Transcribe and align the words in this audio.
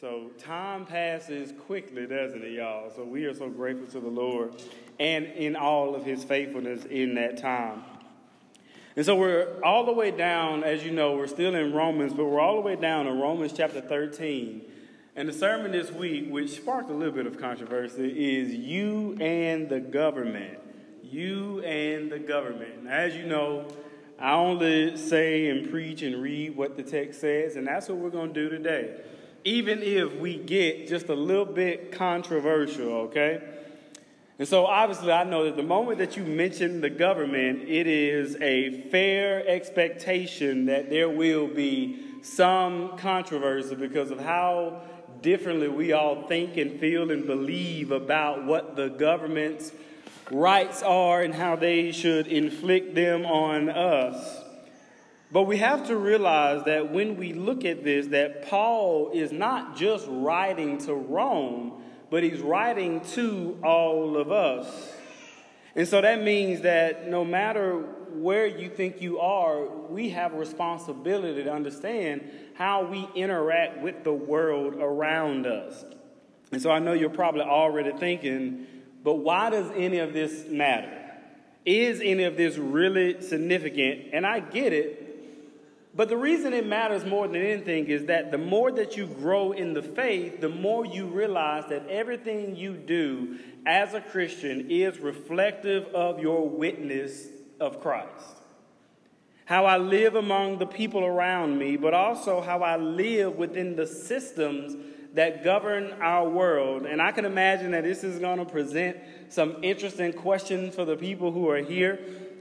So 0.00 0.30
time 0.38 0.86
passes 0.86 1.52
quickly, 1.66 2.06
doesn't 2.06 2.44
it, 2.44 2.52
y'all? 2.52 2.92
So 2.94 3.02
we 3.02 3.24
are 3.24 3.34
so 3.34 3.48
grateful 3.48 3.88
to 3.88 3.98
the 3.98 4.08
Lord 4.08 4.54
and 5.00 5.26
in 5.26 5.56
all 5.56 5.96
of 5.96 6.04
his 6.04 6.22
faithfulness 6.22 6.84
in 6.84 7.16
that 7.16 7.38
time. 7.38 7.82
And 8.94 9.04
so 9.04 9.16
we're 9.16 9.60
all 9.64 9.84
the 9.84 9.92
way 9.92 10.12
down, 10.12 10.62
as 10.62 10.84
you 10.84 10.92
know, 10.92 11.16
we're 11.16 11.26
still 11.26 11.52
in 11.56 11.72
Romans, 11.72 12.12
but 12.12 12.26
we're 12.26 12.38
all 12.38 12.54
the 12.54 12.60
way 12.60 12.76
down 12.76 13.08
in 13.08 13.18
Romans 13.18 13.52
chapter 13.52 13.80
13. 13.80 14.62
And 15.16 15.28
the 15.28 15.32
sermon 15.32 15.72
this 15.72 15.90
week, 15.90 16.28
which 16.30 16.50
sparked 16.50 16.90
a 16.90 16.94
little 16.94 17.14
bit 17.14 17.26
of 17.26 17.36
controversy, 17.36 18.38
is 18.38 18.54
You 18.54 19.16
and 19.20 19.68
the 19.68 19.80
Government. 19.80 20.60
You 21.02 21.60
and 21.64 22.08
the 22.08 22.20
Government. 22.20 22.86
As 22.88 23.16
you 23.16 23.24
know, 23.24 23.66
I 24.16 24.34
only 24.34 24.96
say 24.96 25.48
and 25.48 25.68
preach 25.68 26.02
and 26.02 26.22
read 26.22 26.56
what 26.56 26.76
the 26.76 26.84
text 26.84 27.20
says, 27.20 27.56
and 27.56 27.66
that's 27.66 27.88
what 27.88 27.98
we're 27.98 28.10
going 28.10 28.32
to 28.32 28.48
do 28.48 28.48
today. 28.48 29.00
Even 29.48 29.82
if 29.82 30.14
we 30.16 30.36
get 30.36 30.88
just 30.88 31.08
a 31.08 31.14
little 31.14 31.46
bit 31.46 31.90
controversial, 31.90 32.92
okay? 33.06 33.40
And 34.38 34.46
so, 34.46 34.66
obviously, 34.66 35.10
I 35.10 35.24
know 35.24 35.44
that 35.44 35.56
the 35.56 35.62
moment 35.62 35.96
that 36.00 36.18
you 36.18 36.22
mention 36.22 36.82
the 36.82 36.90
government, 36.90 37.62
it 37.62 37.86
is 37.86 38.36
a 38.42 38.82
fair 38.90 39.42
expectation 39.48 40.66
that 40.66 40.90
there 40.90 41.08
will 41.08 41.46
be 41.46 41.98
some 42.20 42.98
controversy 42.98 43.74
because 43.74 44.10
of 44.10 44.20
how 44.20 44.82
differently 45.22 45.68
we 45.68 45.92
all 45.92 46.28
think 46.28 46.58
and 46.58 46.78
feel 46.78 47.10
and 47.10 47.26
believe 47.26 47.90
about 47.90 48.44
what 48.44 48.76
the 48.76 48.88
government's 48.88 49.72
rights 50.30 50.82
are 50.82 51.22
and 51.22 51.34
how 51.34 51.56
they 51.56 51.90
should 51.90 52.26
inflict 52.26 52.94
them 52.94 53.24
on 53.24 53.70
us. 53.70 54.37
But 55.30 55.42
we 55.42 55.58
have 55.58 55.88
to 55.88 55.96
realize 55.96 56.64
that 56.64 56.90
when 56.90 57.16
we 57.16 57.34
look 57.34 57.64
at 57.64 57.84
this, 57.84 58.06
that 58.08 58.48
Paul 58.48 59.10
is 59.12 59.30
not 59.30 59.76
just 59.76 60.06
writing 60.08 60.78
to 60.78 60.94
Rome, 60.94 61.82
but 62.10 62.22
he's 62.22 62.40
writing 62.40 63.02
to 63.12 63.58
all 63.62 64.16
of 64.16 64.32
us. 64.32 64.94
And 65.74 65.86
so 65.86 66.00
that 66.00 66.22
means 66.22 66.62
that 66.62 67.08
no 67.08 67.24
matter 67.24 67.76
where 68.10 68.46
you 68.46 68.70
think 68.70 69.02
you 69.02 69.20
are, 69.20 69.68
we 69.68 70.08
have 70.10 70.32
a 70.32 70.38
responsibility 70.38 71.44
to 71.44 71.52
understand 71.52 72.30
how 72.54 72.84
we 72.86 73.06
interact 73.14 73.82
with 73.82 74.04
the 74.04 74.12
world 74.12 74.74
around 74.74 75.46
us. 75.46 75.84
And 76.50 76.62
so 76.62 76.70
I 76.70 76.78
know 76.78 76.94
you're 76.94 77.10
probably 77.10 77.42
already 77.42 77.92
thinking, 77.92 78.66
but 79.04 79.16
why 79.16 79.50
does 79.50 79.70
any 79.76 79.98
of 79.98 80.14
this 80.14 80.46
matter? 80.48 81.04
Is 81.66 82.00
any 82.02 82.24
of 82.24 82.36
this 82.36 82.56
really 82.56 83.20
significant? 83.20 84.06
And 84.14 84.26
I 84.26 84.40
get 84.40 84.72
it. 84.72 85.07
But 85.98 86.08
the 86.08 86.16
reason 86.16 86.52
it 86.52 86.64
matters 86.64 87.04
more 87.04 87.26
than 87.26 87.42
anything 87.42 87.88
is 87.88 88.04
that 88.04 88.30
the 88.30 88.38
more 88.38 88.70
that 88.70 88.96
you 88.96 89.08
grow 89.08 89.50
in 89.50 89.74
the 89.74 89.82
faith, 89.82 90.40
the 90.40 90.48
more 90.48 90.86
you 90.86 91.06
realize 91.06 91.64
that 91.70 91.88
everything 91.88 92.54
you 92.54 92.74
do 92.74 93.36
as 93.66 93.94
a 93.94 94.00
Christian 94.00 94.70
is 94.70 95.00
reflective 95.00 95.86
of 95.86 96.20
your 96.20 96.48
witness 96.48 97.26
of 97.58 97.80
Christ. 97.80 98.36
How 99.46 99.64
I 99.64 99.78
live 99.78 100.14
among 100.14 100.58
the 100.58 100.66
people 100.66 101.04
around 101.04 101.58
me, 101.58 101.76
but 101.76 101.94
also 101.94 102.40
how 102.42 102.62
I 102.62 102.76
live 102.76 103.34
within 103.34 103.74
the 103.74 103.88
systems 103.88 104.76
that 105.14 105.42
govern 105.42 105.94
our 106.00 106.28
world. 106.28 106.86
And 106.86 107.02
I 107.02 107.10
can 107.10 107.24
imagine 107.24 107.72
that 107.72 107.82
this 107.82 108.04
is 108.04 108.20
going 108.20 108.38
to 108.38 108.44
present 108.44 108.98
some 109.30 109.56
interesting 109.64 110.12
questions 110.12 110.76
for 110.76 110.84
the 110.84 110.96
people 110.96 111.32
who 111.32 111.50
are 111.50 111.58
here. 111.58 111.98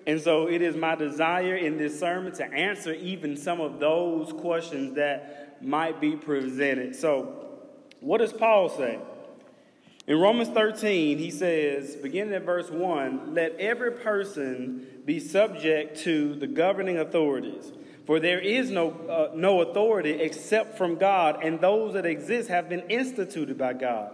And 0.08 0.22
so 0.22 0.48
it 0.48 0.62
is 0.62 0.78
my 0.78 0.96
desire 0.96 1.58
in 1.58 1.78
this 1.78 2.00
sermon 2.00 2.32
to 2.36 2.46
answer 2.46 2.94
even 2.94 3.36
some 3.36 3.60
of 3.60 3.80
those 3.80 4.32
questions 4.32 4.96
that 4.96 5.62
might 5.62 6.00
be 6.00 6.16
presented. 6.16 6.96
So, 6.96 7.44
what 8.00 8.20
does 8.20 8.32
Paul 8.32 8.70
say? 8.70 9.00
In 10.08 10.18
Romans 10.18 10.48
13, 10.48 11.18
he 11.18 11.30
says, 11.30 11.98
beginning 11.98 12.34
at 12.36 12.44
verse 12.44 12.70
1, 12.70 13.34
let 13.34 13.58
every 13.60 13.92
person 13.92 14.88
be 15.04 15.20
subject 15.20 16.00
to 16.02 16.36
the 16.36 16.48
governing 16.48 16.98
authorities. 16.98 17.74
For 18.06 18.22
there 18.22 18.40
is 18.40 18.72
no, 18.72 18.92
uh, 18.92 19.36
no 19.36 19.60
authority 19.62 20.12
except 20.12 20.78
from 20.78 20.96
God, 20.96 21.44
and 21.44 21.60
those 21.60 21.96
that 21.96 22.06
exist 22.06 22.48
have 22.48 22.70
been 22.70 22.90
instituted 22.90 23.58
by 23.58 23.74
God. 23.74 24.14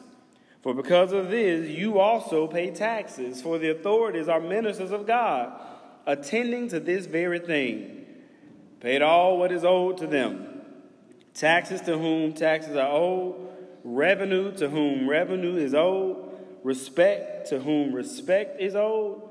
For 0.61 0.75
because 0.75 1.11
of 1.11 1.29
this, 1.29 1.69
you 1.69 1.99
also 1.99 2.47
pay 2.47 2.69
taxes, 2.69 3.41
for 3.41 3.57
the 3.57 3.69
authorities 3.69 4.27
are 4.27 4.39
ministers 4.39 4.91
of 4.91 5.07
God, 5.07 5.59
attending 6.05 6.67
to 6.69 6.79
this 6.79 7.07
very 7.07 7.39
thing. 7.39 8.05
Paid 8.79 9.01
all 9.01 9.37
what 9.39 9.51
is 9.51 9.63
owed 9.63 9.97
to 9.97 10.07
them. 10.07 10.61
Taxes 11.33 11.81
to 11.81 11.97
whom 11.97 12.33
taxes 12.33 12.75
are 12.75 12.91
owed, 12.91 13.35
revenue 13.83 14.51
to 14.57 14.69
whom 14.69 15.09
revenue 15.09 15.55
is 15.55 15.73
owed, 15.73 16.29
respect 16.63 17.49
to 17.49 17.59
whom 17.59 17.93
respect 17.93 18.61
is 18.61 18.75
owed, 18.75 19.21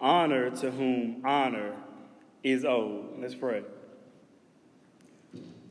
honor 0.00 0.50
to 0.50 0.70
whom 0.70 1.22
honor 1.24 1.74
is 2.42 2.64
owed. 2.64 3.20
Let's 3.20 3.36
pray. 3.36 3.62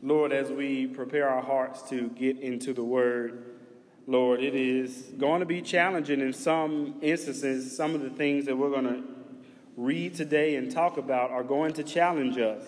Lord, 0.01 0.31
as 0.31 0.49
we 0.51 0.87
prepare 0.87 1.29
our 1.29 1.43
hearts 1.43 1.81
to 1.89 2.09
get 2.09 2.39
into 2.39 2.73
the 2.73 2.83
word, 2.83 3.50
Lord, 4.07 4.41
it 4.41 4.55
is 4.55 5.13
going 5.17 5.41
to 5.41 5.45
be 5.45 5.61
challenging 5.61 6.21
in 6.21 6.33
some 6.33 6.95
instances. 7.01 7.75
Some 7.75 7.93
of 7.93 8.01
the 8.01 8.09
things 8.09 8.45
that 8.45 8.57
we're 8.57 8.71
going 8.71 8.85
to 8.85 9.03
read 9.77 10.15
today 10.15 10.55
and 10.55 10.71
talk 10.71 10.97
about 10.97 11.31
are 11.31 11.43
going 11.43 11.73
to 11.73 11.83
challenge 11.83 12.37
us. 12.37 12.63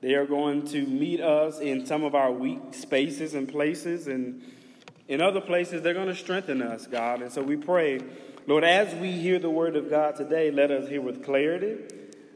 They 0.00 0.14
are 0.14 0.26
going 0.26 0.66
to 0.68 0.86
meet 0.86 1.20
us 1.20 1.60
in 1.60 1.84
some 1.84 2.04
of 2.04 2.14
our 2.14 2.32
weak 2.32 2.72
spaces 2.72 3.34
and 3.34 3.48
places, 3.48 4.06
and 4.06 4.42
in 5.08 5.20
other 5.20 5.40
places, 5.40 5.82
they're 5.82 5.92
going 5.92 6.06
to 6.06 6.14
strengthen 6.14 6.62
us, 6.62 6.86
God. 6.86 7.20
And 7.20 7.32
so 7.32 7.42
we 7.42 7.56
pray, 7.56 8.00
Lord, 8.46 8.64
as 8.64 8.94
we 8.94 9.10
hear 9.12 9.38
the 9.38 9.50
word 9.50 9.76
of 9.76 9.90
God 9.90 10.16
today, 10.16 10.50
let 10.50 10.70
us 10.70 10.88
hear 10.88 11.00
with 11.00 11.24
clarity. 11.24 11.76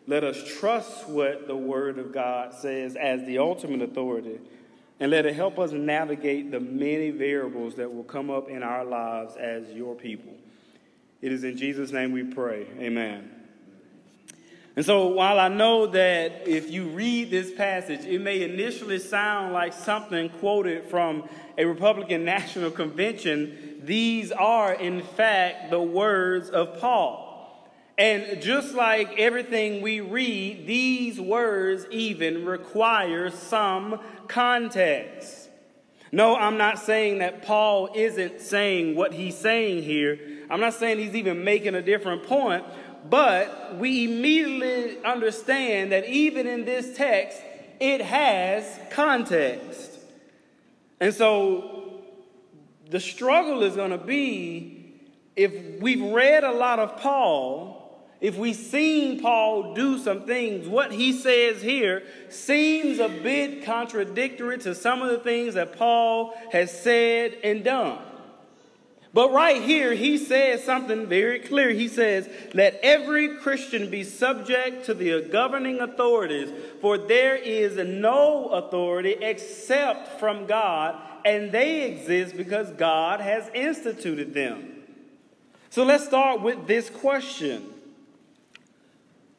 Let 0.07 0.25
us 0.25 0.43
trust 0.59 1.09
what 1.09 1.47
the 1.47 1.57
word 1.57 1.99
of 1.99 2.13
God 2.13 2.53
says 2.53 2.97
as 2.97 3.25
the 3.25 3.39
ultimate 3.39 3.81
authority 3.81 4.41
and 5.01 5.11
let 5.11 5.27
it 5.27 5.35
help 5.35 5.59
us 5.59 5.73
navigate 5.73 6.51
the 6.51 6.61
many 6.61 7.11
variables 7.11 7.75
that 7.77 7.93
will 7.93 8.05
come 8.05 8.31
up 8.31 8.49
in 8.49 8.63
our 8.63 8.85
lives 8.85 9.37
as 9.37 9.69
your 9.73 9.95
people. 9.95 10.33
It 11.21 11.33
is 11.33 11.43
in 11.45 11.57
Jesus' 11.57 11.91
name 11.91 12.13
we 12.13 12.23
pray. 12.23 12.67
Amen. 12.79 13.31
And 14.77 14.85
so, 14.85 15.07
while 15.07 15.39
I 15.39 15.49
know 15.49 15.87
that 15.87 16.49
if 16.49 16.71
you 16.71 16.89
read 16.89 17.31
this 17.31 17.53
passage, 17.53 18.05
it 18.05 18.21
may 18.21 18.43
initially 18.43 18.99
sound 18.99 19.53
like 19.53 19.73
something 19.73 20.31
quoted 20.31 20.87
from 20.87 21.29
a 21.57 21.65
Republican 21.65 22.25
National 22.25 22.73
Convention, 22.73 23.81
these 23.85 24.33
are, 24.33 24.73
in 24.73 25.03
fact, 25.03 25.71
the 25.71 25.81
words 25.81 26.51
of 26.51 26.81
Paul. 26.81 27.34
And 27.97 28.43
just 28.43 28.75
like 28.75 29.19
everything 29.19 29.81
we 29.81 30.01
read, 30.01 30.67
these 30.67 31.21
words 31.21 31.87
even 31.91 32.45
require 32.45 33.31
some 33.31 34.01
context. 34.27 35.49
No, 36.11 36.37
I'm 36.37 36.57
not 36.57 36.79
saying 36.79 37.19
that 37.19 37.43
Paul 37.43 37.91
isn't 37.95 38.41
saying 38.41 38.97
what 38.97 39.13
he's 39.13 39.37
saying 39.37 39.83
here. 39.83 40.19
I'm 40.51 40.61
not 40.61 40.75
saying 40.75 40.99
he's 40.99 41.15
even 41.15 41.45
making 41.45 41.75
a 41.75 41.83
different 41.83 42.25
point, 42.25 42.65
but 43.09 43.77
we 43.79 44.05
immediately 44.05 45.05
understand 45.05 45.93
that 45.93 46.09
even 46.09 46.47
in 46.47 46.65
this 46.65 46.97
text, 46.97 47.41
it 47.81 48.01
has 48.01 48.79
context. 48.91 49.99
And 51.01 51.13
so 51.13 52.01
the 52.91 53.01
struggle 53.01 53.63
is 53.63 53.77
going 53.77 53.91
to 53.91 53.99
be 53.99 54.95
if 55.37 55.81
we've 55.81 56.01
read 56.13 56.45
a 56.45 56.53
lot 56.53 56.79
of 56.79 56.97
Paul 56.97 57.84
if 58.21 58.37
we've 58.37 58.57
seen 58.57 59.21
Paul 59.21 59.75
do 59.75 59.99
some 59.99 60.23
things, 60.23 60.67
what 60.69 60.93
he 60.93 61.13
says 61.13 61.61
here 61.61 62.05
seems 62.29 62.99
a 62.99 63.09
bit 63.09 63.65
contradictory 63.65 64.59
to 64.59 64.75
some 64.75 65.03
of 65.03 65.11
the 65.11 65.19
things 65.19 65.55
that 65.55 65.77
Paul 65.77 66.35
has 66.53 66.71
said 66.83 67.37
and 67.45 67.65
done. 67.65 67.99
But 69.13 69.31
right 69.31 69.63
here, 69.63 69.95
he 69.95 70.19
says 70.19 70.65
something 70.65 71.07
very 71.07 71.39
clear. 71.39 71.71
He 71.71 71.87
says, 71.87 72.29
Let 72.53 72.81
every 72.83 73.37
Christian 73.37 73.89
be 73.89 74.03
subject 74.03 74.87
to 74.87 74.95
the 74.95 75.21
governing 75.21 75.81
authorities, 75.81 76.51
for 76.81 76.99
there 76.99 77.37
is 77.37 77.77
no 77.77 78.49
authority 78.49 79.13
except 79.13 80.19
from 80.19 80.47
God, 80.47 80.97
and 81.25 81.53
they 81.53 81.93
exist 81.93 82.37
because 82.37 82.71
God 82.73 83.21
has 83.21 83.49
instituted 83.55 84.35
them. 84.35 84.83
So 85.71 85.85
let's 85.85 86.05
start 86.05 86.41
with 86.41 86.67
this 86.67 86.91
question 86.91 87.74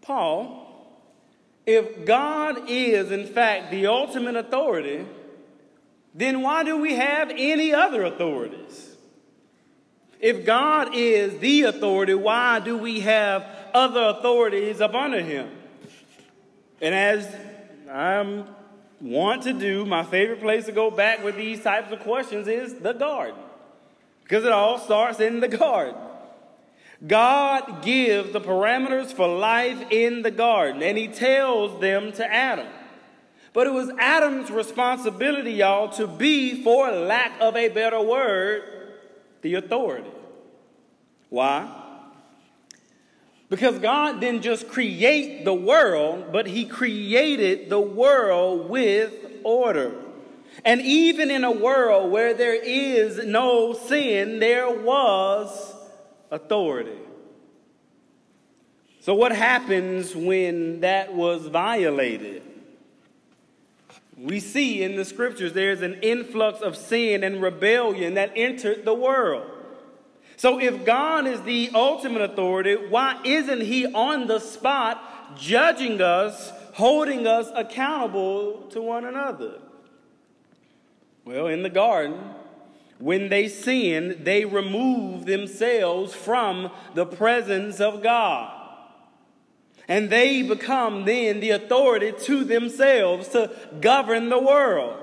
Paul, 0.06 0.62
if 1.66 2.06
God 2.06 2.70
is 2.70 3.12
in 3.12 3.26
fact 3.26 3.72
the 3.72 3.88
ultimate 3.88 4.36
authority, 4.36 5.06
then 6.14 6.42
why 6.42 6.64
do 6.64 6.78
we 6.78 6.94
have 6.94 7.32
any 7.32 7.74
other 7.74 8.04
authorities? 8.04 8.96
If 10.20 10.46
God 10.46 10.90
is 10.94 11.40
the 11.40 11.64
authority, 11.64 12.14
why 12.14 12.60
do 12.60 12.78
we 12.78 13.02
have 13.02 13.46
other 13.74 14.02
authorities 14.02 14.80
up 14.80 14.94
under 14.94 15.22
him? 15.22 15.50
And 16.82 16.96
as 16.96 17.36
I 17.92 18.44
want 19.02 19.44
to 19.44 19.54
do, 19.54 19.86
my 19.86 20.04
favorite 20.04 20.40
place 20.40 20.66
to 20.66 20.72
go 20.72 20.90
back 20.92 21.24
with 21.24 21.36
these 21.36 21.62
types 21.62 21.92
of 21.92 22.00
questions 22.00 22.48
is 22.48 22.76
the 22.76 22.94
garden. 22.94 23.40
Because 24.24 24.46
it 24.46 24.52
all 24.52 24.80
starts 24.80 25.20
in 25.20 25.40
the 25.40 25.48
garden. 25.58 25.96
God 27.06 27.84
gives 27.84 28.32
the 28.32 28.42
parameters 28.42 29.14
for 29.14 29.28
life 29.28 29.92
in 29.92 30.22
the 30.22 30.32
garden, 30.32 30.82
and 30.82 30.98
he 30.98 31.08
tells 31.08 31.80
them 31.82 32.12
to 32.14 32.26
Adam. 32.26 32.68
But 33.54 33.68
it 33.68 33.74
was 33.74 33.90
Adam's 34.00 34.50
responsibility, 34.52 35.54
y'all, 35.54 35.90
to 35.94 36.08
be, 36.08 36.64
for 36.64 36.92
lack 36.92 37.40
of 37.40 37.56
a 37.56 37.70
better 37.70 38.02
word, 38.02 38.64
the 39.42 39.56
authority. 39.56 40.10
Why? 41.30 41.84
Because 43.50 43.80
God 43.80 44.20
didn't 44.20 44.42
just 44.42 44.68
create 44.68 45.46
the 45.46 45.54
world, 45.54 46.32
but 46.32 46.48
He 46.48 46.66
created 46.66 47.70
the 47.70 47.80
world 47.80 48.70
with 48.70 49.14
order. 49.44 49.94
And 50.64 50.82
even 50.82 51.30
in 51.30 51.44
a 51.44 51.52
world 51.52 52.12
where 52.12 52.34
there 52.34 52.56
is 52.56 53.26
no 53.26 53.74
sin, 53.74 54.40
there 54.40 54.70
was 54.70 55.75
authority. 56.36 57.00
So, 59.00 59.14
what 59.16 59.36
happens 59.36 60.16
when 60.16 60.82
that 60.82 61.14
was 61.14 61.48
violated? 61.48 62.44
We 64.18 64.40
see 64.40 64.82
in 64.82 64.96
the 64.96 65.06
scriptures 65.06 65.54
there's 65.54 65.82
an 65.82 66.00
influx 66.02 66.62
of 66.62 66.76
sin 66.76 67.24
and 67.24 67.42
rebellion 67.42 68.16
that 68.16 68.32
entered 68.36 68.86
the 68.86 68.94
world. 68.94 69.52
So, 70.38 70.60
if 70.60 70.86
God 70.86 71.28
is 71.28 71.42
the 71.44 71.70
ultimate 71.74 72.22
authority, 72.22 72.76
why 72.76 73.20
isn't 73.24 73.62
He 73.62 73.86
on 73.86 74.28
the 74.28 74.40
spot 74.40 75.38
judging 75.38 76.02
us, 76.02 76.52
holding 76.74 77.28
us 77.28 77.50
accountable 77.56 78.64
to 78.72 78.82
one 78.82 79.06
another? 79.06 79.60
Well, 81.26 81.48
in 81.48 81.64
the 81.64 81.70
garden, 81.70 82.20
when 83.00 83.30
they 83.30 83.48
sin, 83.48 84.22
they 84.24 84.46
remove 84.46 85.26
themselves 85.26 86.14
from 86.14 86.72
the 86.94 87.06
presence 87.06 87.80
of 87.80 88.02
God. 88.02 88.62
And 89.88 90.10
they 90.10 90.42
become 90.42 91.06
then 91.06 91.42
the 91.42 91.52
authority 91.52 92.14
to 92.24 92.44
themselves 92.44 93.28
to 93.30 93.52
govern 93.82 94.30
the 94.30 94.42
world. 94.42 95.00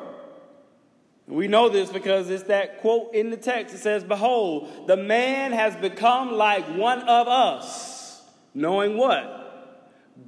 We 1.29 1.49
know 1.49 1.69
this 1.69 1.91
because 1.91 2.29
it's 2.31 2.45
that 2.45 2.81
quote 2.81 3.15
in 3.15 3.31
the 3.31 3.37
text. 3.37 3.75
It 3.75 3.79
says, 3.79 4.03
Behold, 4.03 4.89
the 4.89 4.97
man 4.97 5.53
has 5.53 5.77
become 5.77 6.33
like 6.33 6.65
one 6.77 7.01
of 7.01 7.29
us, 7.29 8.23
knowing 8.55 8.97
what? 8.97 9.39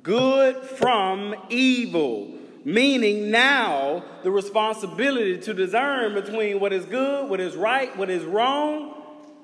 Good 0.02 0.56
from 0.62 1.34
evil. 1.50 2.38
Meaning 2.64 3.30
now 3.30 4.02
the 4.22 4.30
responsibility 4.30 5.38
to 5.38 5.52
discern 5.52 6.14
between 6.14 6.60
what 6.60 6.72
is 6.72 6.86
good, 6.86 7.28
what 7.28 7.38
is 7.40 7.54
right, 7.54 7.94
what 7.96 8.08
is 8.08 8.24
wrong 8.24 8.94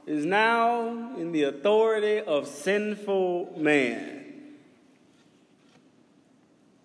is 0.07 0.25
now 0.25 1.15
in 1.17 1.31
the 1.33 1.43
authority 1.45 2.21
of 2.21 2.49
sinful 2.49 3.55
man. 3.59 4.25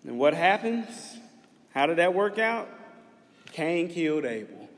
And 0.04 0.18
what 0.18 0.34
happens? 0.34 1.16
How 1.74 1.86
did 1.86 1.96
that 1.96 2.14
work 2.14 2.38
out? 2.38 2.68
Cain 3.52 3.88
killed 3.88 4.24
Abel. 4.26 4.68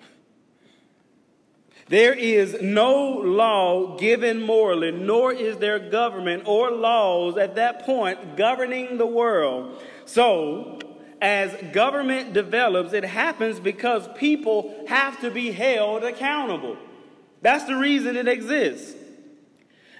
There 1.88 2.12
is 2.12 2.60
no 2.60 3.18
law 3.18 3.96
given 3.96 4.42
morally, 4.42 4.92
nor 4.92 5.32
is 5.32 5.56
there 5.56 5.78
government 5.78 6.44
or 6.46 6.70
laws 6.70 7.36
at 7.38 7.56
that 7.56 7.84
point 7.84 8.36
governing 8.36 8.98
the 8.98 9.06
world. 9.06 9.82
So, 10.04 10.77
as 11.20 11.54
government 11.72 12.32
develops, 12.32 12.92
it 12.92 13.04
happens 13.04 13.60
because 13.60 14.08
people 14.16 14.84
have 14.88 15.20
to 15.20 15.30
be 15.30 15.50
held 15.50 16.04
accountable. 16.04 16.76
That's 17.42 17.64
the 17.64 17.76
reason 17.76 18.16
it 18.16 18.28
exists. 18.28 18.94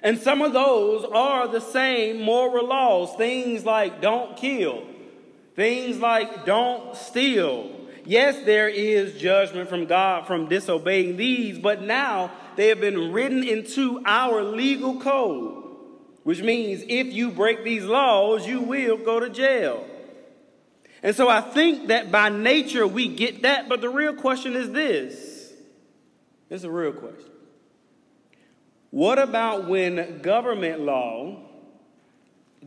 And 0.01 0.17
some 0.17 0.41
of 0.41 0.53
those 0.53 1.03
are 1.03 1.47
the 1.47 1.59
same 1.59 2.21
moral 2.21 2.67
laws, 2.67 3.15
things 3.15 3.65
like 3.65 4.01
don't 4.01 4.37
kill, 4.37 4.83
things 5.55 5.97
like 5.97 6.45
don't 6.45 6.95
steal, 6.95 7.79
Yes, 8.09 8.43
there 8.43 8.67
is 8.67 9.21
judgment 9.21 9.69
from 9.69 9.85
God 9.85 10.25
from 10.25 10.47
disobeying 10.47 11.15
these, 11.15 11.59
but 11.59 11.83
now 11.83 12.31
they 12.55 12.69
have 12.69 12.81
been 12.81 13.11
written 13.11 13.43
into 13.43 14.01
our 14.03 14.43
legal 14.43 14.99
code, 14.99 15.63
which 16.23 16.41
means 16.41 16.83
if 16.87 17.13
you 17.13 17.29
break 17.29 17.63
these 17.63 17.83
laws, 17.83 18.47
you 18.47 18.61
will 18.61 18.97
go 18.97 19.19
to 19.19 19.29
jail. 19.29 19.85
And 21.01 21.15
so 21.15 21.29
I 21.29 21.41
think 21.41 21.87
that 21.87 22.11
by 22.11 22.29
nature 22.29 22.85
we 22.85 23.07
get 23.07 23.43
that, 23.43 23.69
but 23.69 23.81
the 23.81 23.89
real 23.89 24.13
question 24.13 24.55
is 24.55 24.71
this. 24.71 25.53
It's 26.49 26.63
a 26.63 26.71
real 26.71 26.91
question. 26.91 27.31
What 28.91 29.19
about 29.19 29.67
when 29.67 30.21
government 30.21 30.81
law 30.81 31.43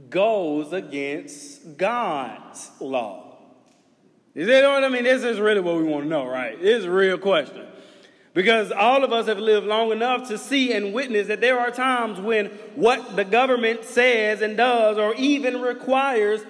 goes 0.09 0.73
against 0.73 1.77
God's 1.77 2.71
law? 2.81 3.37
You 4.35 4.47
know 4.47 4.73
what 4.73 4.85
I 4.85 4.89
mean? 4.89 5.05
This 5.05 5.25
is 5.25 5.39
really 5.39 5.61
what 5.61 5.77
we 5.77 5.83
want 5.83 6.05
to 6.05 6.09
know, 6.09 6.27
right? 6.27 6.59
This 6.59 6.81
is 6.81 6.85
a 6.87 6.91
real 6.91 7.19
question. 7.19 7.67
Because 8.35 8.73
all 8.73 9.05
of 9.05 9.13
us 9.13 9.27
have 9.27 9.39
lived 9.39 9.67
long 9.67 9.93
enough 9.93 10.29
to 10.29 10.39
see 10.39 10.73
and 10.73 10.95
witness 10.95 11.27
that 11.27 11.43
there 11.43 11.61
are 11.61 11.71
times 11.71 12.19
when 12.19 12.47
what 12.77 13.15
the 13.15 13.25
government 13.25 13.85
says 13.85 14.41
and 14.41 14.57
does 14.57 14.97
or 14.97 15.15
even 15.17 15.61
requires 15.61 16.41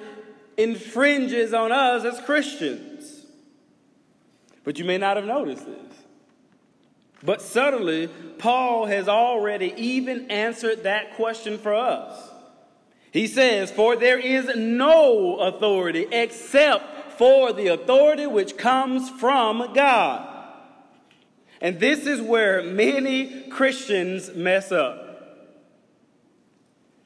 infringes 0.57 1.53
on 1.55 1.73
us 1.73 2.05
as 2.05 2.21
Christians. 2.25 3.27
But 4.65 4.79
you 4.79 4.85
may 4.85 4.99
not 4.99 5.17
have 5.17 5.27
noticed 5.27 5.67
this. 5.67 5.79
But 7.25 7.41
subtly, 7.41 8.09
Paul 8.39 8.87
has 8.87 9.09
already 9.09 9.73
even 9.77 10.31
answered 10.31 10.83
that 10.83 11.15
question 11.15 11.59
for 11.59 11.75
us. 11.75 12.31
He 13.13 13.27
says, 13.27 13.71
For 13.71 13.95
there 13.95 14.19
is 14.19 14.51
no 14.57 15.37
authority 15.37 16.07
except 16.11 17.19
for 17.19 17.53
the 17.53 17.69
authority 17.69 18.27
which 18.27 18.57
comes 18.57 19.09
from 19.11 19.73
God. 19.75 20.29
And 21.61 21.79
this 21.79 22.07
is 22.07 22.21
where 22.21 22.63
many 22.63 23.43
Christians 23.43 24.35
mess 24.35 24.73
up. 24.73 25.02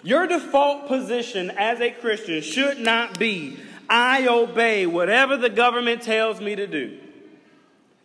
Your 0.07 0.29
default 0.29 0.87
position 0.87 1.51
as 1.51 1.81
a 1.81 1.91
Christian 1.91 2.41
should 2.41 2.79
not 2.79 3.19
be, 3.19 3.59
I 3.91 4.29
obey 4.29 4.87
whatever 4.87 5.37
the 5.37 5.51
government 5.51 6.03
tells 6.03 6.41
me 6.41 6.55
to 6.55 6.69
do. 6.69 6.97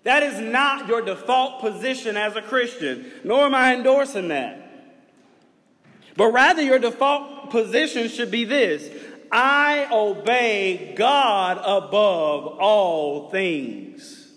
That 0.01 0.23
is 0.23 0.39
not 0.39 0.87
your 0.87 1.03
default 1.03 1.61
position 1.61 2.17
as 2.17 2.35
a 2.35 2.41
Christian, 2.41 3.05
nor 3.23 3.45
am 3.45 3.53
I 3.53 3.75
endorsing 3.75 4.29
that. 4.29 4.97
But 6.17 6.33
rather, 6.33 6.63
your 6.63 6.79
default 6.79 7.51
position 7.51 8.09
should 8.09 8.31
be 8.31 8.45
this 8.45 8.89
I 9.31 9.87
obey 9.91 10.95
God 10.97 11.59
above 11.59 12.57
all 12.59 13.29
things. 13.29 14.27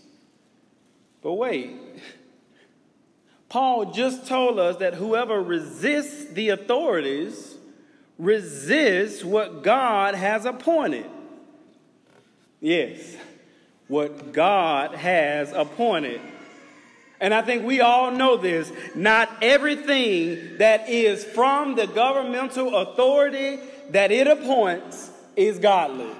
But 1.22 1.32
wait, 1.32 1.80
Paul 3.48 3.86
just 3.86 4.26
told 4.26 4.58
us 4.58 4.76
that 4.76 4.92
whoever 4.92 5.40
resists 5.40 6.26
the 6.34 6.50
authorities 6.50 7.53
resists 8.18 9.24
what 9.24 9.62
God 9.62 10.14
has 10.14 10.44
appointed. 10.44 11.06
Yes, 12.60 13.16
what 13.88 14.32
God 14.32 14.94
has 14.94 15.52
appointed. 15.52 16.20
And 17.20 17.32
I 17.32 17.42
think 17.42 17.64
we 17.64 17.80
all 17.80 18.10
know 18.10 18.36
this. 18.36 18.72
Not 18.94 19.30
everything 19.42 20.58
that 20.58 20.88
is 20.88 21.24
from 21.24 21.74
the 21.74 21.86
governmental 21.86 22.74
authority 22.76 23.58
that 23.90 24.10
it 24.10 24.26
appoints 24.26 25.10
is 25.36 25.58
godly. 25.58 26.10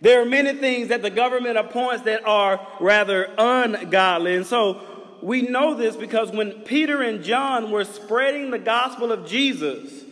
There 0.00 0.22
are 0.22 0.26
many 0.26 0.54
things 0.54 0.88
that 0.88 1.02
the 1.02 1.10
government 1.10 1.58
appoints 1.58 2.04
that 2.04 2.26
are 2.26 2.66
rather 2.80 3.32
ungodly. 3.36 4.36
And 4.36 4.46
so 4.46 4.80
we 5.22 5.42
know 5.42 5.74
this 5.74 5.94
because 5.94 6.30
when 6.30 6.52
Peter 6.62 7.02
and 7.02 7.22
John 7.22 7.70
were 7.70 7.84
spreading 7.84 8.50
the 8.50 8.58
gospel 8.58 9.12
of 9.12 9.26
Jesus, 9.26 10.04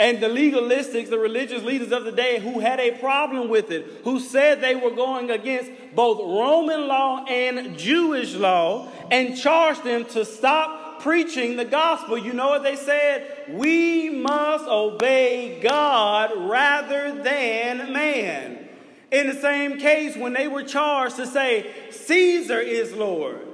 and 0.00 0.18
the 0.18 0.28
legalistics, 0.28 1.10
the 1.10 1.18
religious 1.18 1.62
leaders 1.62 1.92
of 1.92 2.04
the 2.04 2.10
day 2.10 2.40
who 2.40 2.58
had 2.58 2.80
a 2.80 2.92
problem 2.92 3.50
with 3.50 3.70
it, 3.70 4.00
who 4.02 4.18
said 4.18 4.62
they 4.62 4.74
were 4.74 4.90
going 4.90 5.30
against 5.30 5.70
both 5.94 6.18
Roman 6.18 6.88
law 6.88 7.22
and 7.26 7.78
Jewish 7.78 8.34
law, 8.34 8.88
and 9.10 9.36
charged 9.36 9.84
them 9.84 10.06
to 10.06 10.24
stop 10.24 11.02
preaching 11.02 11.56
the 11.56 11.66
gospel. 11.66 12.16
You 12.16 12.32
know 12.32 12.48
what 12.48 12.62
they 12.62 12.76
said? 12.76 13.44
We 13.50 14.08
must 14.08 14.66
obey 14.66 15.60
God 15.62 16.30
rather 16.48 17.22
than 17.22 17.92
man. 17.92 18.68
In 19.12 19.26
the 19.26 19.34
same 19.34 19.78
case, 19.78 20.16
when 20.16 20.32
they 20.32 20.48
were 20.48 20.62
charged 20.62 21.16
to 21.16 21.26
say, 21.26 21.70
Caesar 21.90 22.58
is 22.58 22.94
Lord, 22.94 23.46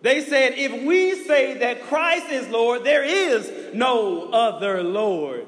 they 0.00 0.24
said, 0.24 0.54
if 0.56 0.82
we 0.82 1.26
say 1.26 1.58
that 1.58 1.82
Christ 1.82 2.30
is 2.30 2.48
Lord, 2.48 2.84
there 2.84 3.04
is 3.04 3.74
no 3.74 4.30
other 4.30 4.82
Lord. 4.82 5.46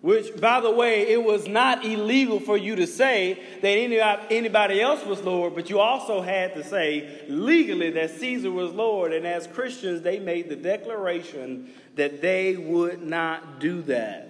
Which, 0.00 0.40
by 0.40 0.60
the 0.60 0.70
way, 0.70 1.08
it 1.08 1.24
was 1.24 1.48
not 1.48 1.84
illegal 1.84 2.38
for 2.38 2.56
you 2.56 2.76
to 2.76 2.86
say 2.86 3.42
that 3.62 4.26
anybody 4.30 4.80
else 4.80 5.04
was 5.04 5.20
Lord, 5.22 5.56
but 5.56 5.70
you 5.70 5.80
also 5.80 6.22
had 6.22 6.54
to 6.54 6.62
say 6.62 7.24
legally 7.28 7.90
that 7.90 8.10
Caesar 8.10 8.52
was 8.52 8.70
Lord. 8.72 9.12
And 9.12 9.26
as 9.26 9.48
Christians, 9.48 10.02
they 10.02 10.20
made 10.20 10.48
the 10.48 10.54
declaration 10.54 11.72
that 11.96 12.22
they 12.22 12.56
would 12.56 13.02
not 13.02 13.58
do 13.58 13.82
that. 13.82 14.26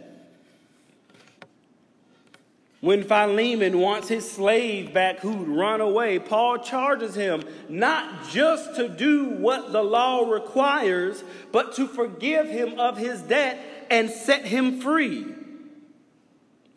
When 2.80 3.02
Philemon 3.02 3.78
wants 3.78 4.08
his 4.08 4.30
slave 4.30 4.94
back 4.94 5.18
who'd 5.18 5.48
run 5.48 5.82
away, 5.82 6.18
Paul 6.18 6.58
charges 6.58 7.14
him 7.14 7.42
not 7.68 8.30
just 8.30 8.76
to 8.76 8.88
do 8.88 9.30
what 9.30 9.72
the 9.72 9.82
law 9.82 10.30
requires, 10.30 11.24
but 11.52 11.74
to 11.74 11.86
forgive 11.86 12.48
him 12.48 12.78
of 12.80 12.96
his 12.96 13.20
debt 13.20 13.58
and 13.90 14.08
set 14.08 14.46
him 14.46 14.80
free. 14.80 15.26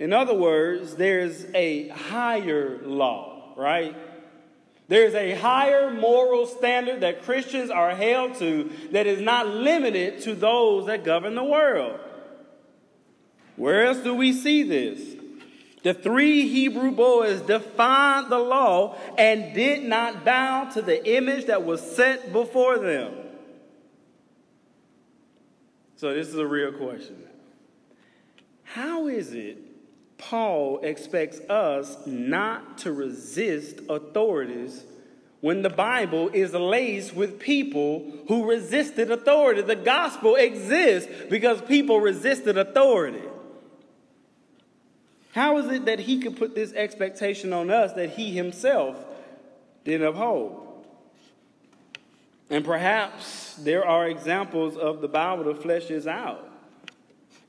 In 0.01 0.13
other 0.13 0.33
words, 0.33 0.95
there's 0.95 1.45
a 1.53 1.89
higher 1.89 2.79
law, 2.83 3.53
right? 3.55 3.95
There's 4.87 5.13
a 5.13 5.35
higher 5.35 5.91
moral 5.91 6.47
standard 6.47 7.01
that 7.01 7.21
Christians 7.21 7.69
are 7.69 7.91
held 7.93 8.33
to 8.39 8.71
that 8.93 9.05
is 9.05 9.21
not 9.21 9.47
limited 9.47 10.21
to 10.21 10.33
those 10.33 10.87
that 10.87 11.03
govern 11.03 11.35
the 11.35 11.43
world. 11.43 11.99
Where 13.57 13.85
else 13.85 13.99
do 13.99 14.15
we 14.15 14.33
see 14.33 14.63
this? 14.63 14.99
The 15.83 15.93
three 15.93 16.47
Hebrew 16.47 16.89
boys 16.89 17.41
defied 17.41 18.31
the 18.31 18.39
law 18.39 18.97
and 19.19 19.53
did 19.53 19.83
not 19.83 20.25
bow 20.25 20.71
to 20.71 20.81
the 20.81 21.15
image 21.15 21.45
that 21.45 21.63
was 21.63 21.79
set 21.79 22.33
before 22.33 22.79
them. 22.79 23.13
So, 25.97 26.11
this 26.11 26.27
is 26.27 26.35
a 26.37 26.47
real 26.47 26.71
question. 26.71 27.17
How 28.63 29.07
is 29.07 29.33
it 29.33 29.70
Paul 30.21 30.79
expects 30.83 31.39
us 31.49 31.97
not 32.05 32.77
to 32.79 32.93
resist 32.93 33.79
authorities 33.89 34.83
when 35.41 35.63
the 35.63 35.69
Bible 35.69 36.29
is 36.31 36.53
laced 36.53 37.15
with 37.15 37.39
people 37.39 38.05
who 38.27 38.47
resisted 38.47 39.09
authority. 39.09 39.63
The 39.63 39.75
gospel 39.75 40.35
exists 40.35 41.11
because 41.29 41.59
people 41.63 41.99
resisted 41.99 42.55
authority. 42.55 43.23
How 45.33 45.57
is 45.57 45.71
it 45.71 45.85
that 45.85 45.99
he 45.99 46.19
could 46.19 46.37
put 46.37 46.53
this 46.53 46.71
expectation 46.73 47.51
on 47.51 47.71
us 47.71 47.93
that 47.93 48.11
he 48.11 48.31
himself 48.31 49.03
didn't 49.83 50.05
uphold? 50.05 50.85
And 52.51 52.63
perhaps 52.63 53.55
there 53.55 53.87
are 53.87 54.07
examples 54.07 54.77
of 54.77 55.01
the 55.01 55.07
Bible 55.07 55.45
that 55.45 55.63
fleshes 55.63 56.05
out. 56.05 56.47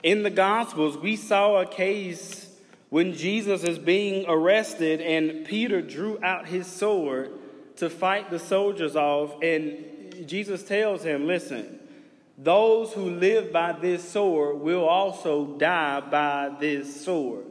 In 0.03 0.23
the 0.23 0.31
Gospels, 0.31 0.97
we 0.97 1.17
saw 1.17 1.61
a 1.61 1.67
case 1.67 2.49
when 2.93 3.15
Jesus 3.15 3.65
is 3.65 3.79
being 3.79 4.27
arrested 4.29 5.01
and 5.01 5.47
Peter 5.47 5.81
drew 5.81 6.23
out 6.23 6.47
his 6.47 6.67
sword 6.67 7.31
to 7.77 7.89
fight 7.89 8.29
the 8.29 8.39
soldiers 8.39 8.97
off, 8.97 9.43
and 9.43 10.29
Jesus 10.29 10.63
tells 10.63 11.03
him, 11.03 11.27
Listen, 11.27 11.81
those 12.37 12.93
who 12.93 13.09
live 13.09 13.51
by 13.51 13.73
this 13.73 14.07
sword 14.07 14.61
will 14.61 14.85
also 14.85 15.57
die 15.57 16.01
by 16.01 16.55
this 16.61 17.03
sword. 17.03 17.47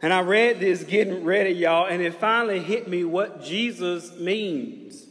And 0.00 0.10
I 0.10 0.22
read 0.22 0.58
this 0.58 0.84
getting 0.84 1.22
ready, 1.22 1.50
y'all, 1.50 1.86
and 1.86 2.00
it 2.00 2.14
finally 2.14 2.60
hit 2.60 2.88
me 2.88 3.04
what 3.04 3.44
Jesus 3.44 4.16
means. 4.16 5.04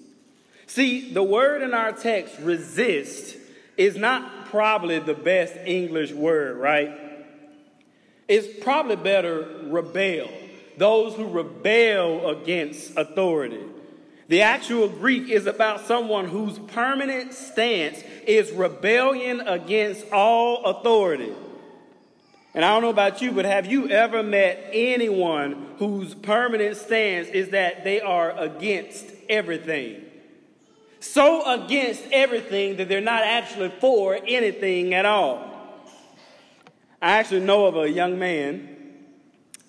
See, 0.66 1.14
the 1.14 1.22
word 1.22 1.62
in 1.62 1.76
our 1.76 1.92
text, 1.92 2.40
resist, 2.40 3.38
is 3.78 3.96
not 3.96 4.48
probably 4.48 4.98
the 4.98 5.14
best 5.14 5.54
English 5.68 6.14
word, 6.14 6.58
right? 6.58 7.09
It's 8.30 8.64
probably 8.64 8.96
better 8.96 9.48
rebel. 9.64 10.30
Those 10.78 11.16
who 11.16 11.28
rebel 11.28 12.30
against 12.30 12.96
authority. 12.96 13.64
The 14.28 14.44
actual 14.44 14.88
Greek 14.88 15.30
is 15.30 15.48
about 15.48 15.88
someone 15.88 16.28
whose 16.28 16.60
permanent 16.60 17.34
stance 17.34 18.04
is 18.28 18.52
rebellion 18.52 19.42
against 19.42 20.10
all 20.12 20.64
authority. 20.66 21.34
And 22.54 22.64
I 22.64 22.72
don't 22.74 22.84
know 22.84 22.90
about 22.90 23.20
you, 23.22 23.32
but 23.32 23.46
have 23.46 23.66
you 23.66 23.90
ever 23.90 24.22
met 24.22 24.70
anyone 24.72 25.66
whose 25.80 26.14
permanent 26.14 26.78
stance 26.78 27.28
is 27.30 27.50
that 27.50 27.84
they 27.84 28.00
are 28.00 28.38
against 28.38 29.08
everything? 29.28 30.06
So 31.00 31.64
against 31.64 32.04
everything 32.12 32.78
that 32.78 32.90
they're 32.90 33.02
not 33.02 33.24
actually 33.24 33.70
for 33.80 34.20
anything 34.28 34.94
at 34.94 35.06
all. 35.06 35.49
I 37.02 37.18
actually 37.18 37.42
know 37.42 37.66
of 37.66 37.78
a 37.78 37.90
young 37.90 38.20
man 38.20 38.78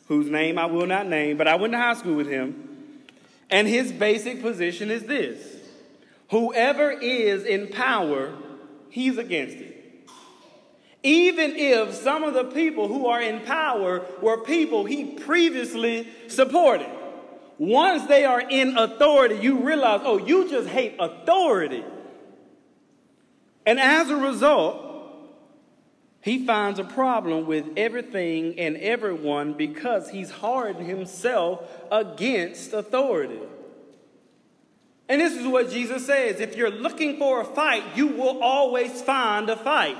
whose 0.06 0.28
name 0.28 0.58
I 0.58 0.66
will 0.66 0.86
not 0.86 1.06
name, 1.06 1.36
but 1.36 1.46
I 1.46 1.54
went 1.54 1.72
to 1.72 1.78
high 1.78 1.94
school 1.94 2.16
with 2.16 2.26
him. 2.26 2.68
And 3.48 3.68
his 3.68 3.92
basic 3.92 4.42
position 4.42 4.90
is 4.90 5.04
this 5.04 5.56
whoever 6.30 6.90
is 6.90 7.44
in 7.44 7.68
power, 7.68 8.32
he's 8.88 9.18
against 9.18 9.56
it. 9.56 9.76
Even 11.02 11.56
if 11.56 11.94
some 11.94 12.24
of 12.24 12.34
the 12.34 12.44
people 12.44 12.88
who 12.88 13.06
are 13.06 13.22
in 13.22 13.40
power 13.40 14.04
were 14.20 14.38
people 14.38 14.84
he 14.84 15.04
previously 15.04 16.08
supported. 16.28 16.90
Once 17.58 18.06
they 18.06 18.24
are 18.24 18.40
in 18.40 18.76
authority, 18.76 19.36
you 19.36 19.58
realize, 19.58 20.00
oh, 20.02 20.18
you 20.18 20.48
just 20.48 20.68
hate 20.68 20.96
authority. 20.98 21.84
And 23.66 23.78
as 23.78 24.08
a 24.08 24.16
result, 24.16 24.89
he 26.22 26.44
finds 26.44 26.78
a 26.78 26.84
problem 26.84 27.46
with 27.46 27.66
everything 27.76 28.58
and 28.58 28.76
everyone 28.76 29.54
because 29.54 30.10
he's 30.10 30.30
hardened 30.30 30.86
himself 30.86 31.66
against 31.90 32.72
authority. 32.72 33.40
And 35.08 35.20
this 35.20 35.34
is 35.34 35.46
what 35.46 35.70
Jesus 35.70 36.06
says 36.06 36.40
if 36.40 36.56
you're 36.56 36.70
looking 36.70 37.18
for 37.18 37.40
a 37.40 37.44
fight, 37.44 37.82
you 37.96 38.08
will 38.08 38.42
always 38.42 39.00
find 39.02 39.48
a 39.48 39.56
fight. 39.56 39.96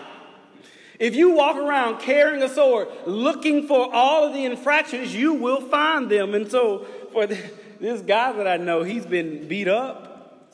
If 1.00 1.17
you 1.17 1.31
walk 1.31 1.57
around 1.57 2.00
carrying 2.00 2.43
a 2.43 2.49
sword, 2.49 2.89
looking 3.07 3.67
for 3.67 3.93
all 3.93 4.27
of 4.27 4.35
the 4.35 4.45
infractions, 4.45 5.15
you 5.15 5.33
will 5.33 5.62
find 5.62 6.11
them. 6.11 6.35
And 6.35 6.50
so, 6.50 6.87
for 7.11 7.27
this 7.27 8.03
guy 8.03 8.33
that 8.33 8.47
I 8.47 8.59
know, 8.59 8.83
he's 8.83 9.07
been 9.07 9.49
beat 9.49 9.67
up, 9.67 10.47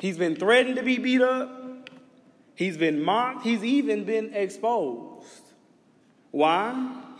he's 0.00 0.16
been 0.16 0.36
threatened 0.36 0.76
to 0.76 0.82
be 0.82 0.96
beat 0.96 1.20
up, 1.20 1.63
He's 2.54 2.76
been 2.76 3.02
mocked. 3.02 3.44
He's 3.44 3.64
even 3.64 4.04
been 4.04 4.32
exposed. 4.34 5.42
Why? 6.30 7.02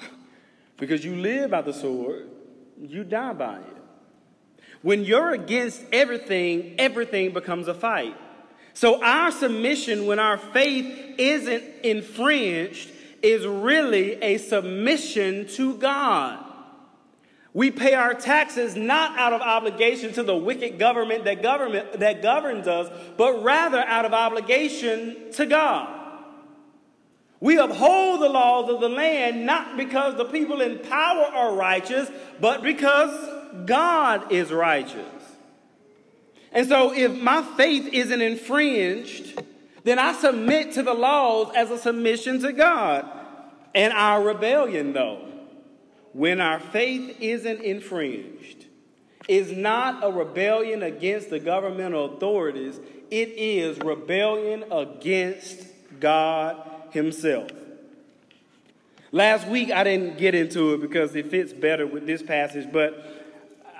Because 0.77 1.05
you 1.05 1.15
live 1.15 1.53
by 1.53 1.63
the 1.63 1.73
sword, 1.73 2.29
you 2.83 3.05
die 3.05 3.33
by 3.33 3.59
it. 3.59 3.77
When 4.83 5.05
you're 5.05 5.33
against 5.33 5.81
everything, 5.93 6.75
everything 6.79 7.33
becomes 7.33 7.69
a 7.69 7.75
fight. 7.75 8.17
So, 8.75 9.03
our 9.03 9.31
submission 9.31 10.07
when 10.07 10.19
our 10.19 10.37
faith 10.37 11.15
isn't 11.17 11.65
infringed 11.85 12.91
is 13.23 13.47
really 13.47 14.15
a 14.23 14.37
submission 14.39 15.47
to 15.51 15.77
God. 15.77 16.44
We 17.55 17.71
pay 17.71 17.95
our 17.95 18.15
taxes 18.15 18.75
not 18.75 19.17
out 19.17 19.33
of 19.33 19.41
obligation 19.41 20.13
to 20.15 20.25
the 20.25 20.35
wicked 20.37 20.77
government 20.77 21.25
that, 21.25 21.41
government 21.41 22.01
that 22.01 22.21
governs 22.21 22.67
us, 22.67 22.91
but 23.17 23.45
rather 23.45 23.79
out 23.79 24.05
of 24.05 24.13
obligation 24.13 25.31
to 25.35 25.47
God. 25.47 26.01
We 27.39 27.57
uphold 27.59 28.23
the 28.23 28.29
laws 28.29 28.69
of 28.69 28.81
the 28.81 28.89
land 28.89 29.47
not 29.47 29.77
because 29.77 30.17
the 30.17 30.25
people 30.25 30.61
in 30.61 30.81
power 30.81 31.25
are 31.25 31.55
righteous, 31.55 32.11
but 32.41 32.63
because 32.63 33.67
God 33.67 34.33
is 34.33 34.51
righteous. 34.51 35.07
And 36.51 36.67
so, 36.67 36.93
if 36.93 37.13
my 37.21 37.43
faith 37.57 37.89
isn't 37.93 38.21
infringed, 38.21 39.43
then 39.85 39.99
I 39.99 40.13
submit 40.13 40.73
to 40.73 40.83
the 40.83 40.95
laws 40.95 41.53
as 41.55 41.71
a 41.71 41.79
submission 41.79 42.41
to 42.41 42.53
God. 42.53 43.07
And 43.75 43.93
our 43.93 44.23
rebellion, 44.23 44.93
though, 44.93 45.34
when 46.15 46.41
our 46.41 46.61
faith 46.61 47.17
isn't 47.21 47.61
infringed, 47.61 48.65
is 49.29 49.53
not 49.53 50.03
a 50.03 50.11
rebellion 50.11 50.83
against 50.83 51.29
the 51.29 51.41
governmental 51.41 52.15
authorities, 52.15 52.79
it 53.11 53.31
is 53.31 53.79
rebellion 53.81 54.65
against 54.71 55.67
God 56.01 56.57
Himself. 56.91 57.51
Last 59.13 59.47
week 59.49 59.71
I 59.71 59.85
didn't 59.85 60.19
get 60.19 60.35
into 60.35 60.75
it 60.75 60.81
because 60.81 61.15
it 61.15 61.31
fits 61.31 61.53
better 61.53 61.87
with 61.87 62.07
this 62.07 62.23
passage, 62.23 62.73
but 62.73 63.07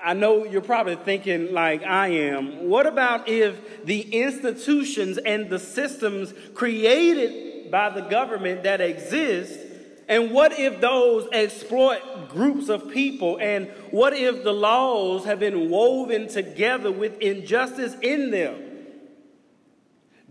I 0.03 0.13
know 0.13 0.45
you're 0.45 0.61
probably 0.61 0.95
thinking, 0.97 1.53
like 1.53 1.83
I 1.83 2.09
am, 2.09 2.67
what 2.69 2.85
about 2.85 3.27
if 3.27 3.85
the 3.85 4.01
institutions 4.01 5.17
and 5.17 5.49
the 5.49 5.59
systems 5.59 6.33
created 6.53 7.71
by 7.71 7.89
the 7.89 8.01
government 8.01 8.63
that 8.63 8.81
exist 8.81 9.59
and 10.07 10.31
what 10.31 10.59
if 10.59 10.81
those 10.81 11.27
exploit 11.31 12.29
groups 12.29 12.69
of 12.69 12.91
people? 12.91 13.39
And 13.41 13.69
what 13.89 14.13
if 14.13 14.43
the 14.43 14.53
laws 14.53 15.25
have 15.25 15.39
been 15.39 15.69
woven 15.69 16.27
together 16.27 16.91
with 16.91 17.19
injustice 17.19 17.95
in 18.01 18.29
them? 18.29 18.61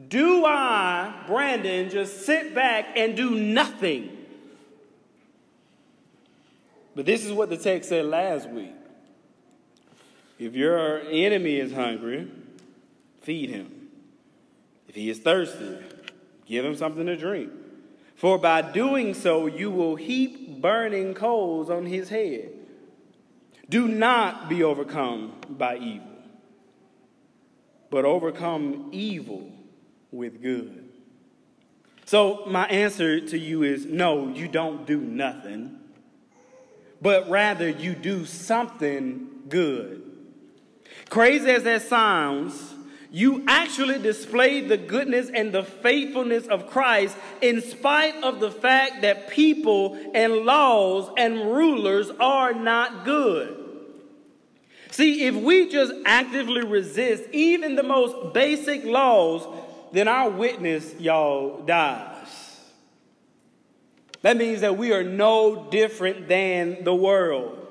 Do 0.08 0.44
I, 0.44 1.24
Brandon, 1.26 1.90
just 1.90 2.24
sit 2.24 2.54
back 2.54 2.96
and 2.96 3.16
do 3.16 3.30
nothing? 3.30 4.16
But 6.94 7.06
this 7.06 7.24
is 7.24 7.32
what 7.32 7.50
the 7.50 7.56
text 7.56 7.88
said 7.88 8.06
last 8.06 8.48
week. 8.48 8.72
If 10.38 10.54
your 10.54 11.00
enemy 11.00 11.56
is 11.56 11.72
hungry, 11.72 12.30
feed 13.22 13.50
him. 13.50 13.88
If 14.88 14.94
he 14.94 15.10
is 15.10 15.18
thirsty, 15.18 15.78
give 16.46 16.64
him 16.64 16.76
something 16.76 17.06
to 17.06 17.16
drink. 17.16 17.50
For 18.14 18.38
by 18.38 18.62
doing 18.62 19.14
so, 19.14 19.46
you 19.46 19.70
will 19.70 19.96
heap 19.96 20.60
burning 20.60 21.14
coals 21.14 21.68
on 21.68 21.86
his 21.86 22.08
head. 22.08 22.52
Do 23.68 23.88
not 23.88 24.48
be 24.48 24.62
overcome 24.62 25.32
by 25.48 25.76
evil, 25.76 26.06
but 27.90 28.04
overcome 28.04 28.90
evil 28.92 29.50
with 30.12 30.42
good. 30.42 30.88
So, 32.06 32.44
my 32.46 32.66
answer 32.66 33.20
to 33.20 33.38
you 33.38 33.62
is 33.62 33.86
no, 33.86 34.28
you 34.28 34.46
don't 34.46 34.86
do 34.86 35.00
nothing, 35.00 35.78
but 37.00 37.28
rather 37.30 37.68
you 37.68 37.94
do 37.94 38.26
something 38.26 39.44
good. 39.48 40.02
Crazy 41.08 41.50
as 41.50 41.62
that 41.62 41.82
sounds, 41.82 42.73
you 43.14 43.44
actually 43.46 44.00
displayed 44.00 44.68
the 44.68 44.76
goodness 44.76 45.30
and 45.32 45.52
the 45.52 45.62
faithfulness 45.62 46.48
of 46.48 46.66
Christ 46.66 47.16
in 47.40 47.60
spite 47.60 48.16
of 48.24 48.40
the 48.40 48.50
fact 48.50 49.02
that 49.02 49.30
people 49.30 49.96
and 50.12 50.38
laws 50.38 51.08
and 51.16 51.52
rulers 51.52 52.10
are 52.18 52.52
not 52.52 53.04
good. 53.04 53.56
See, 54.90 55.26
if 55.26 55.36
we 55.36 55.68
just 55.68 55.92
actively 56.04 56.64
resist 56.64 57.22
even 57.30 57.76
the 57.76 57.84
most 57.84 58.34
basic 58.34 58.84
laws, 58.84 59.46
then 59.92 60.08
our 60.08 60.28
witness, 60.28 60.92
y'all, 60.98 61.62
dies. 61.62 62.58
That 64.22 64.36
means 64.36 64.62
that 64.62 64.76
we 64.76 64.92
are 64.92 65.04
no 65.04 65.68
different 65.70 66.26
than 66.26 66.82
the 66.82 66.94
world. 66.96 67.63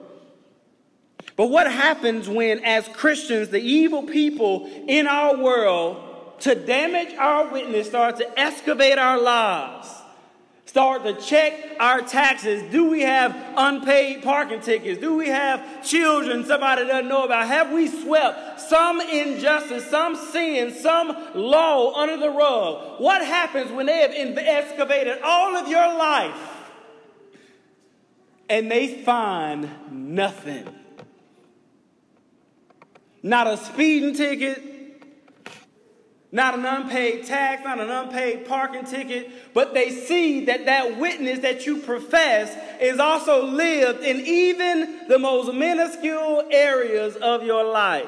But 1.36 1.48
what 1.48 1.72
happens 1.72 2.30
when, 2.30 2.63
as 2.63 2.88
Christians, 2.90 3.50
the 3.50 3.60
evil 3.60 4.04
people 4.04 4.70
in 4.88 5.08
our 5.08 5.36
world, 5.36 6.40
to 6.42 6.56
damage 6.56 7.13
our 7.16 7.52
witness, 7.52 7.88
start 7.88 8.17
to 8.17 8.39
excavate 8.39 8.98
our 9.00 9.19
lives, 9.19 9.89
start 10.65 11.04
to 11.06 11.13
check 11.13 11.54
our 11.80 12.02
taxes? 12.02 12.62
Do 12.72 12.88
we 12.89 13.02
have 13.02 13.36
unpaid 13.58 14.22
parking 14.22 14.62
tickets? 14.62 15.02
Do 15.02 15.15
we 15.15 15.30
have 15.30 15.84
children 15.84 16.46
somebody 16.46 16.86
doesn't 16.86 17.08
know 17.08 17.26
about? 17.26 17.48
Have 17.48 17.72
we 17.72 17.88
swept 17.88 18.62
some 18.62 19.02
injustice, 19.02 19.89
some 19.89 20.15
sin, 20.15 20.72
some 20.72 21.17
law 21.34 21.93
under 21.96 22.17
the 22.17 22.30
rug? 22.30 23.02
What 23.02 23.26
happens 23.26 23.72
when 23.72 23.88
they 23.88 24.02
have 24.02 24.12
excavated 24.12 25.19
all 25.24 25.56
of 25.56 25.67
your 25.67 25.98
life 25.98 26.69
and 28.50 28.69
they 28.69 29.02
find 29.02 29.67
nothing? 29.91 30.67
Not 33.24 33.48
a 33.48 33.56
speeding 33.56 34.14
ticket, 34.14 34.62
not 36.34 36.56
an 36.56 36.66
unpaid 36.66 37.26
tax, 37.26 37.64
not 37.64 37.80
an 37.80 37.90
unpaid 37.90 38.46
parking 38.46 38.84
ticket, 38.84 39.54
but 39.54 39.74
they 39.74 39.92
see 39.92 40.46
that 40.46 40.66
that 40.66 41.00
witness 41.00 41.40
that 41.40 41.66
you 41.66 41.78
profess 41.78 42.58
is 42.82 43.00
also 43.00 43.46
lived 43.46 44.04
in 44.04 44.20
even 44.20 45.08
the 45.08 45.18
most 45.18 45.54
minuscule 45.54 46.44
areas 46.52 47.16
of 47.16 47.44
your 47.44 47.64
life. 47.64 48.08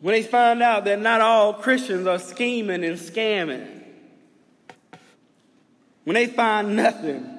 When 0.00 0.12
they 0.12 0.22
find 0.22 0.62
out 0.62 0.84
that 0.86 1.00
not 1.00 1.20
all 1.20 1.54
Christians 1.54 2.06
are 2.06 2.18
scheming 2.18 2.84
and 2.84 2.98
scamming, 2.98 3.82
when 6.02 6.14
they 6.14 6.26
find 6.26 6.76
nothing 6.76 7.38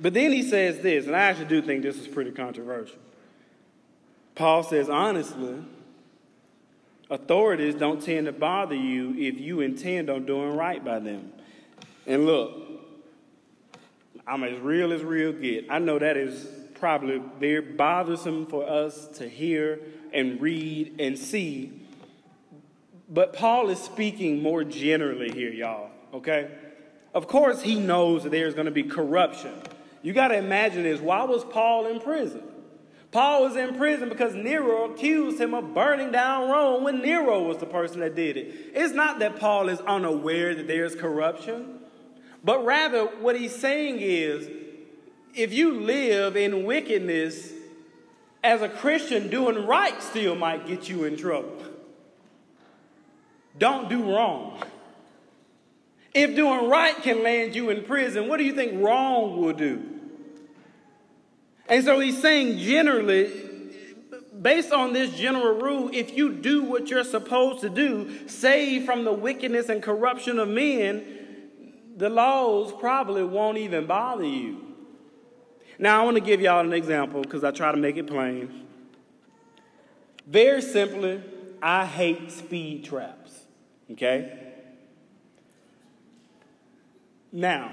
But 0.00 0.14
then 0.14 0.32
he 0.32 0.42
says 0.42 0.80
this, 0.80 1.06
and 1.06 1.14
I 1.14 1.20
actually 1.20 1.46
do 1.46 1.62
think 1.62 1.82
this 1.82 1.96
is 1.96 2.08
pretty 2.08 2.30
controversial. 2.30 2.96
Paul 4.34 4.62
says, 4.62 4.88
honestly, 4.88 5.56
authorities 7.10 7.74
don't 7.74 8.02
tend 8.02 8.26
to 8.26 8.32
bother 8.32 8.74
you 8.74 9.14
if 9.18 9.38
you 9.38 9.60
intend 9.60 10.08
on 10.08 10.24
doing 10.24 10.56
right 10.56 10.82
by 10.82 11.00
them. 11.00 11.32
And 12.06 12.24
look, 12.24 12.56
I'm 14.26 14.42
as 14.44 14.58
real 14.60 14.92
as 14.92 15.02
real 15.02 15.32
get. 15.32 15.66
I 15.68 15.78
know 15.78 15.98
that 15.98 16.16
is 16.16 16.48
probably 16.74 17.20
very 17.38 17.60
bothersome 17.60 18.46
for 18.46 18.66
us 18.66 19.06
to 19.18 19.28
hear 19.28 19.80
and 20.14 20.40
read 20.40 20.98
and 20.98 21.18
see. 21.18 21.72
But 23.10 23.34
Paul 23.34 23.68
is 23.68 23.78
speaking 23.78 24.42
more 24.42 24.64
generally 24.64 25.30
here, 25.30 25.50
y'all, 25.50 25.90
okay? 26.14 26.50
Of 27.12 27.26
course, 27.26 27.60
he 27.60 27.78
knows 27.78 28.22
that 28.22 28.30
there's 28.30 28.54
going 28.54 28.66
to 28.66 28.72
be 28.72 28.84
corruption. 28.84 29.52
You 30.02 30.12
got 30.12 30.28
to 30.28 30.36
imagine 30.36 30.84
this. 30.84 31.00
Why 31.00 31.24
was 31.24 31.44
Paul 31.44 31.86
in 31.86 32.00
prison? 32.00 32.42
Paul 33.10 33.42
was 33.42 33.56
in 33.56 33.74
prison 33.76 34.08
because 34.08 34.34
Nero 34.34 34.92
accused 34.92 35.40
him 35.40 35.52
of 35.52 35.74
burning 35.74 36.12
down 36.12 36.48
Rome 36.48 36.84
when 36.84 37.02
Nero 37.02 37.42
was 37.42 37.58
the 37.58 37.66
person 37.66 38.00
that 38.00 38.14
did 38.14 38.36
it. 38.36 38.72
It's 38.72 38.94
not 38.94 39.18
that 39.18 39.40
Paul 39.40 39.68
is 39.68 39.80
unaware 39.80 40.54
that 40.54 40.68
there's 40.68 40.94
corruption, 40.94 41.80
but 42.44 42.64
rather 42.64 43.06
what 43.06 43.38
he's 43.38 43.54
saying 43.54 43.96
is 43.98 44.48
if 45.34 45.52
you 45.52 45.80
live 45.80 46.36
in 46.36 46.64
wickedness, 46.64 47.52
as 48.42 48.62
a 48.62 48.68
Christian, 48.68 49.28
doing 49.28 49.66
right 49.66 50.00
still 50.02 50.34
might 50.34 50.66
get 50.66 50.88
you 50.88 51.04
in 51.04 51.16
trouble. 51.16 51.56
Don't 53.58 53.88
do 53.88 54.14
wrong. 54.14 54.62
If 56.12 56.34
doing 56.34 56.68
right 56.68 56.96
can 56.96 57.22
land 57.22 57.54
you 57.54 57.70
in 57.70 57.84
prison, 57.84 58.28
what 58.28 58.38
do 58.38 58.44
you 58.44 58.54
think 58.54 58.82
wrong 58.82 59.40
will 59.40 59.52
do? 59.52 59.82
And 61.68 61.84
so 61.84 62.00
he's 62.00 62.20
saying 62.20 62.58
generally, 62.58 63.30
based 64.40 64.72
on 64.72 64.92
this 64.92 65.16
general 65.16 65.60
rule, 65.60 65.90
if 65.92 66.16
you 66.16 66.32
do 66.32 66.64
what 66.64 66.88
you're 66.88 67.04
supposed 67.04 67.60
to 67.60 67.68
do, 67.68 68.26
save 68.28 68.84
from 68.84 69.04
the 69.04 69.12
wickedness 69.12 69.68
and 69.68 69.80
corruption 69.80 70.40
of 70.40 70.48
men, 70.48 71.04
the 71.96 72.08
laws 72.08 72.72
probably 72.80 73.22
won't 73.22 73.58
even 73.58 73.86
bother 73.86 74.24
you. 74.24 74.66
Now, 75.78 76.00
I 76.00 76.04
want 76.04 76.16
to 76.16 76.22
give 76.22 76.40
y'all 76.40 76.60
an 76.60 76.72
example 76.72 77.22
because 77.22 77.44
I 77.44 77.52
try 77.52 77.70
to 77.70 77.78
make 77.78 77.96
it 77.96 78.06
plain. 78.06 78.66
Very 80.26 80.60
simply, 80.60 81.22
I 81.62 81.86
hate 81.86 82.30
speed 82.32 82.84
traps. 82.84 83.44
Okay? 83.92 84.49
Now, 87.32 87.72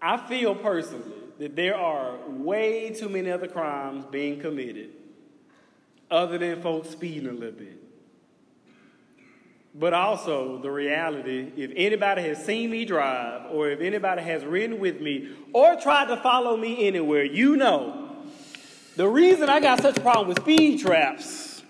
I 0.00 0.16
feel 0.16 0.54
personally 0.54 1.12
that 1.38 1.56
there 1.56 1.76
are 1.76 2.18
way 2.28 2.90
too 2.90 3.08
many 3.08 3.30
other 3.30 3.48
crimes 3.48 4.04
being 4.10 4.40
committed 4.40 4.90
other 6.10 6.38
than 6.38 6.60
folks 6.60 6.90
speeding 6.90 7.28
a 7.28 7.32
little 7.32 7.52
bit. 7.52 7.76
But 9.74 9.92
also, 9.92 10.58
the 10.60 10.70
reality 10.70 11.52
if 11.56 11.70
anybody 11.76 12.22
has 12.22 12.44
seen 12.44 12.70
me 12.70 12.84
drive, 12.84 13.52
or 13.52 13.70
if 13.70 13.80
anybody 13.80 14.22
has 14.22 14.44
ridden 14.44 14.80
with 14.80 15.00
me, 15.00 15.28
or 15.52 15.76
tried 15.76 16.08
to 16.08 16.16
follow 16.16 16.56
me 16.56 16.86
anywhere, 16.86 17.24
you 17.24 17.56
know 17.56 18.10
the 18.96 19.08
reason 19.08 19.48
I 19.48 19.60
got 19.60 19.80
such 19.80 19.96
a 19.96 20.00
problem 20.00 20.28
with 20.28 20.40
speed 20.40 20.80
traps, 20.80 21.62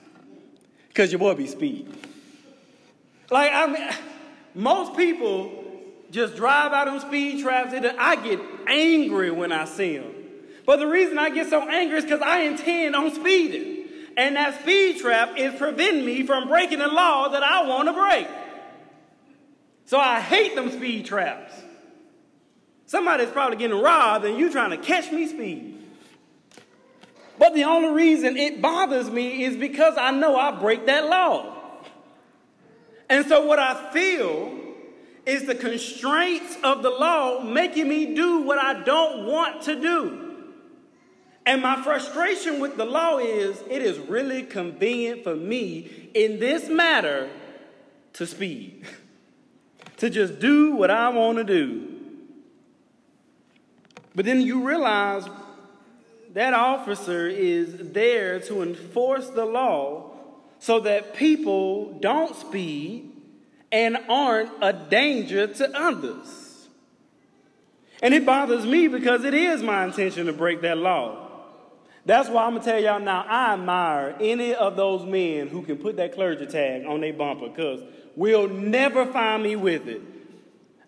because 0.88 1.12
your 1.12 1.18
boy 1.18 1.35
be 1.35 1.46
speed. 1.46 1.94
Like, 3.31 3.53
I 3.53 3.66
mean, 3.66 3.88
most 4.55 4.96
people 4.96 5.60
just 6.11 6.37
drive 6.37 6.73
out 6.73 6.88
on 6.88 7.01
speed 7.01 7.42
traps. 7.42 7.73
I 7.75 8.16
get 8.16 8.40
angry 8.66 9.31
when 9.31 9.53
I 9.53 9.64
see 9.64 9.96
them. 9.96 10.12
But 10.66 10.79
the 10.79 10.87
reason 10.87 11.18
I 11.18 11.31
get 11.31 11.49
so 11.49 11.68
angry 11.68 11.99
is 11.99 12.05
because 12.05 12.20
I 12.20 12.40
intend 12.40 12.94
on 12.94 13.14
speeding. 13.14 13.88
And 14.16 14.37
that 14.37 14.61
speed 14.61 15.01
trap 15.01 15.38
is 15.38 15.55
preventing 15.55 16.05
me 16.05 16.25
from 16.27 16.49
breaking 16.49 16.81
the 16.81 16.88
law 16.88 17.29
that 17.29 17.42
I 17.42 17.66
want 17.66 17.88
to 17.88 17.92
break. 17.92 18.29
So 19.87 19.99
I 19.99 20.20
hate 20.20 20.55
them 20.55 20.70
speed 20.70 21.07
traps. 21.07 21.55
Somebody's 22.87 23.31
probably 23.31 23.57
getting 23.57 23.81
robbed 23.81 24.25
and 24.25 24.37
you 24.37 24.51
trying 24.51 24.70
to 24.70 24.77
catch 24.77 25.11
me 25.12 25.29
speed. 25.29 25.77
But 27.38 27.55
the 27.55 27.64
only 27.64 27.90
reason 27.90 28.37
it 28.37 28.61
bothers 28.61 29.09
me 29.09 29.44
is 29.44 29.57
because 29.57 29.94
I 29.96 30.11
know 30.11 30.37
I 30.37 30.51
break 30.51 30.87
that 30.87 31.07
law. 31.07 31.57
And 33.09 33.27
so 33.27 33.46
what 33.46 33.59
I 33.59 33.90
feel 33.92 34.53
is 35.26 35.46
the 35.46 35.54
constraints 35.54 36.56
of 36.62 36.83
the 36.83 36.90
law 36.90 37.42
making 37.42 37.88
me 37.88 38.14
do 38.14 38.42
what 38.42 38.59
I 38.59 38.83
don't 38.83 39.26
want 39.26 39.62
to 39.62 39.80
do. 39.80 40.26
And 41.46 41.62
my 41.62 41.83
frustration 41.83 42.61
with 42.61 42.76
the 42.76 42.85
law 42.85 43.18
is 43.18 43.62
it 43.68 43.83
is 43.83 43.98
really 43.98 44.42
convenient 44.42 45.24
for 45.24 45.35
me 45.35 46.11
in 46.14 46.38
this 46.38 46.68
matter 46.68 47.30
to 48.14 48.26
speed, 48.26 48.87
to 49.98 50.11
just 50.11 50.38
do 50.38 50.72
what 50.72 50.90
I 50.90 51.09
want 51.09 51.38
to 51.38 51.44
do. 51.44 51.88
But 54.14 54.24
then 54.24 54.40
you 54.40 54.66
realize 54.66 55.28
that 56.35 56.54
officer 56.54 57.26
is 57.26 57.92
there 57.92 58.40
to 58.40 58.62
enforce 58.62 59.28
the 59.30 59.44
law 59.44 60.12
so 60.59 60.80
that 60.80 61.14
people 61.14 61.92
don't 62.00 62.37
speed 62.37 63.10
and 63.72 63.96
aren't 64.09 64.50
a 64.61 64.72
danger 64.72 65.46
to 65.46 65.78
others. 65.78 66.68
And 68.02 68.14
it 68.14 68.24
bothers 68.24 68.64
me 68.64 68.88
because 68.88 69.24
it 69.24 69.35
is 69.35 69.62
my 69.62 69.85
intention 69.85 70.26
to 70.26 70.33
break 70.33 70.62
that 70.62 70.78
law. 70.78 71.28
That's 72.06 72.28
why 72.30 72.44
I'm 72.44 72.54
gonna 72.54 72.64
tell 72.64 72.80
y'all 72.80 72.98
now, 72.98 73.24
I 73.28 73.52
admire 73.52 74.16
any 74.20 74.54
of 74.54 74.74
those 74.74 75.04
men 75.04 75.48
who 75.48 75.62
can 75.62 75.76
put 75.76 75.96
that 75.96 76.14
clergy 76.14 76.46
tag 76.46 76.87
on 76.87 77.02
their 77.02 77.12
bumper, 77.12 77.48
because 77.48 77.83
we'll 78.16 78.48
never 78.48 79.04
find 79.06 79.42
me 79.42 79.54
with 79.54 79.87
it. 79.87 80.00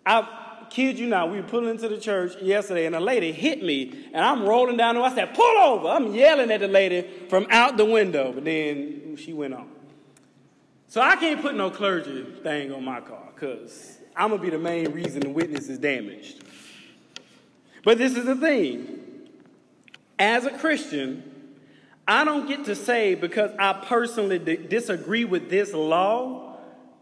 I 0.05 0.65
kid 0.71 0.97
you 0.97 1.05
not, 1.05 1.29
we 1.29 1.39
were 1.39 1.47
pulling 1.47 1.69
into 1.69 1.87
the 1.87 1.99
church 1.99 2.33
yesterday, 2.41 2.87
and 2.87 2.95
a 2.95 2.99
lady 2.99 3.31
hit 3.31 3.61
me, 3.61 4.09
and 4.11 4.25
I'm 4.25 4.43
rolling 4.43 4.75
down 4.75 4.95
the 4.95 5.01
I 5.01 5.13
said, 5.13 5.35
pull 5.35 5.57
over. 5.57 5.87
I'm 5.87 6.15
yelling 6.15 6.49
at 6.49 6.61
the 6.61 6.67
lady 6.67 7.07
from 7.29 7.45
out 7.51 7.77
the 7.77 7.85
window, 7.85 8.31
but 8.33 8.43
then 8.43 9.15
she 9.15 9.33
went 9.33 9.53
on. 9.53 9.69
So 10.93 11.01
I 11.01 11.15
can't 11.15 11.41
put 11.41 11.55
no 11.55 11.71
clergy 11.71 12.23
thing 12.43 12.71
on 12.71 12.85
my 12.85 13.01
car, 13.01 13.29
because 13.33 13.97
I'm 14.15 14.29
gonna 14.29 14.39
be 14.39 14.51
the 14.51 14.59
main 14.59 14.91
reason 14.91 15.21
the 15.21 15.29
witness 15.29 15.67
is 15.67 15.79
damaged. 15.79 16.43
But 17.83 17.97
this 17.97 18.15
is 18.15 18.25
the 18.25 18.35
thing 18.35 19.01
as 20.19 20.45
a 20.45 20.51
Christian, 20.51 21.23
I 22.07 22.23
don't 22.23 22.47
get 22.47 22.65
to 22.65 22.75
say 22.75 23.15
because 23.15 23.49
I 23.57 23.73
personally 23.73 24.37
d- 24.37 24.55
disagree 24.55 25.25
with 25.25 25.49
this 25.49 25.73
law 25.73 26.57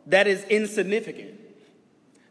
that 0.07 0.25
is 0.25 0.45
insignificant. 0.45 1.37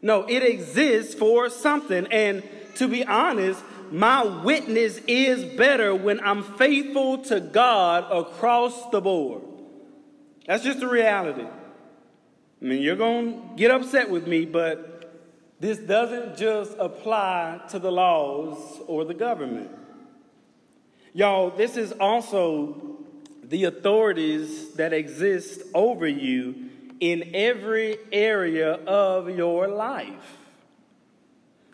No, 0.01 0.23
it 0.27 0.41
exists 0.41 1.13
for 1.13 1.47
something. 1.51 2.07
And 2.07 2.41
to 2.77 2.87
be 2.87 3.05
honest, 3.05 3.63
my 3.91 4.23
witness 4.23 4.97
is 5.07 5.45
better 5.45 5.93
when 5.93 6.21
I'm 6.21 6.41
faithful 6.41 7.19
to 7.25 7.39
God 7.39 8.07
across 8.11 8.89
the 8.89 8.99
board. 8.99 9.43
That's 10.45 10.63
just 10.63 10.79
the 10.79 10.87
reality. 10.87 11.45
I 12.61 12.65
mean, 12.65 12.81
you're 12.81 12.95
going 12.95 13.33
to 13.33 13.55
get 13.55 13.71
upset 13.71 14.09
with 14.09 14.27
me, 14.27 14.45
but 14.45 15.13
this 15.59 15.77
doesn't 15.77 16.37
just 16.37 16.75
apply 16.79 17.61
to 17.69 17.79
the 17.79 17.91
laws 17.91 18.79
or 18.87 19.05
the 19.05 19.13
government. 19.13 19.71
Y'all, 21.13 21.49
this 21.49 21.77
is 21.77 21.91
also 21.93 22.97
the 23.43 23.65
authorities 23.65 24.73
that 24.73 24.93
exist 24.93 25.61
over 25.73 26.07
you 26.07 26.69
in 26.99 27.31
every 27.33 27.97
area 28.11 28.73
of 28.73 29.29
your 29.29 29.67
life. 29.67 30.37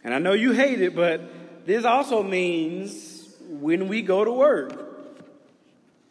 And 0.04 0.14
I 0.14 0.20
know 0.20 0.34
you 0.34 0.54
hate 0.54 0.82
it, 0.82 0.96
but 0.96 1.66
this 1.66 1.86
also 1.86 2.24
means 2.24 3.36
when 3.50 3.88
we 3.88 4.02
go 4.02 4.24
to 4.24 4.32
work. 4.32 4.86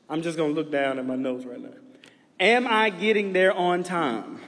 I'm 0.09 0.23
just 0.23 0.37
going 0.37 0.55
to 0.55 0.61
look 0.61 0.71
down 0.71 0.99
at 0.99 1.07
my 1.07 1.16
notes 1.16 1.45
right 1.45 1.61
now. 1.61 1.71
Am 2.38 2.66
I 2.66 2.90
getting 2.90 3.33
there 3.33 3.53
on 3.53 3.83
time? 3.83 4.40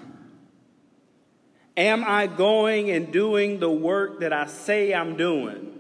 Am 1.77 2.05
I 2.05 2.27
going 2.27 2.91
and 2.91 3.13
doing 3.13 3.61
the 3.61 3.71
work 3.71 4.21
that 4.21 4.33
I 4.33 4.47
say 4.47 4.93
I'm 4.93 5.17
doing? 5.17 5.79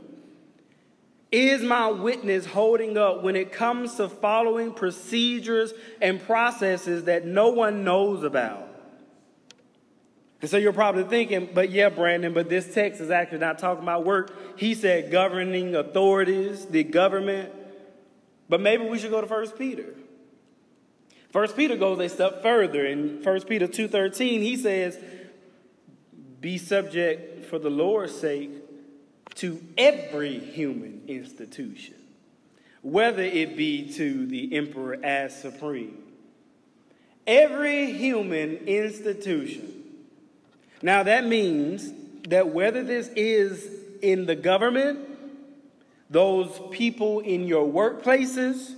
Is 1.30 1.60
my 1.62 1.88
witness 1.88 2.46
holding 2.46 2.96
up 2.96 3.22
when 3.22 3.36
it 3.36 3.52
comes 3.52 3.96
to 3.96 4.08
following 4.08 4.72
procedures 4.72 5.74
and 6.00 6.22
processes 6.22 7.04
that 7.04 7.26
no 7.26 7.50
one 7.50 7.84
knows 7.84 8.22
about? 8.22 8.66
And 10.40 10.48
so 10.48 10.56
you're 10.56 10.72
probably 10.72 11.04
thinking, 11.04 11.50
but 11.52 11.70
yeah, 11.70 11.88
Brandon, 11.88 12.32
but 12.32 12.48
this 12.48 12.72
text 12.72 13.00
is 13.00 13.10
actually 13.10 13.38
not 13.38 13.58
talking 13.58 13.82
about 13.82 14.04
work. 14.04 14.58
He 14.58 14.74
said 14.74 15.10
governing 15.10 15.74
authorities, 15.74 16.64
the 16.66 16.84
government. 16.84 17.52
But 18.48 18.60
maybe 18.60 18.84
we 18.84 18.98
should 18.98 19.10
go 19.10 19.20
to 19.20 19.26
1 19.26 19.50
Peter. 19.50 19.94
1 21.38 21.52
Peter 21.52 21.76
goes 21.76 22.00
a 22.00 22.08
step 22.08 22.42
further. 22.42 22.84
In 22.84 23.22
1 23.22 23.40
Peter 23.42 23.68
2.13, 23.68 24.42
he 24.42 24.56
says, 24.56 24.98
be 26.40 26.58
subject 26.58 27.44
for 27.44 27.60
the 27.60 27.70
Lord's 27.70 28.12
sake 28.12 28.50
to 29.36 29.62
every 29.76 30.40
human 30.40 31.02
institution, 31.06 31.94
whether 32.82 33.22
it 33.22 33.56
be 33.56 33.92
to 33.92 34.26
the 34.26 34.56
emperor 34.56 34.98
as 35.04 35.40
supreme. 35.40 36.02
Every 37.24 37.92
human 37.92 38.56
institution. 38.66 39.84
Now, 40.82 41.04
that 41.04 41.24
means 41.24 41.92
that 42.30 42.48
whether 42.48 42.82
this 42.82 43.10
is 43.14 43.70
in 44.02 44.26
the 44.26 44.34
government, 44.34 44.98
those 46.10 46.60
people 46.72 47.20
in 47.20 47.46
your 47.46 47.64
workplaces, 47.64 48.74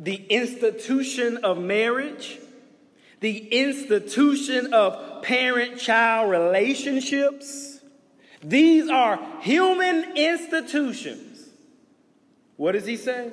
the 0.00 0.16
institution 0.30 1.36
of 1.44 1.58
marriage, 1.58 2.38
the 3.20 3.36
institution 3.36 4.72
of 4.72 5.22
parent 5.22 5.78
child 5.78 6.30
relationships, 6.30 7.80
these 8.42 8.88
are 8.88 9.20
human 9.42 10.16
institutions. 10.16 11.50
What 12.56 12.72
does 12.72 12.86
he 12.86 12.96
say? 12.96 13.30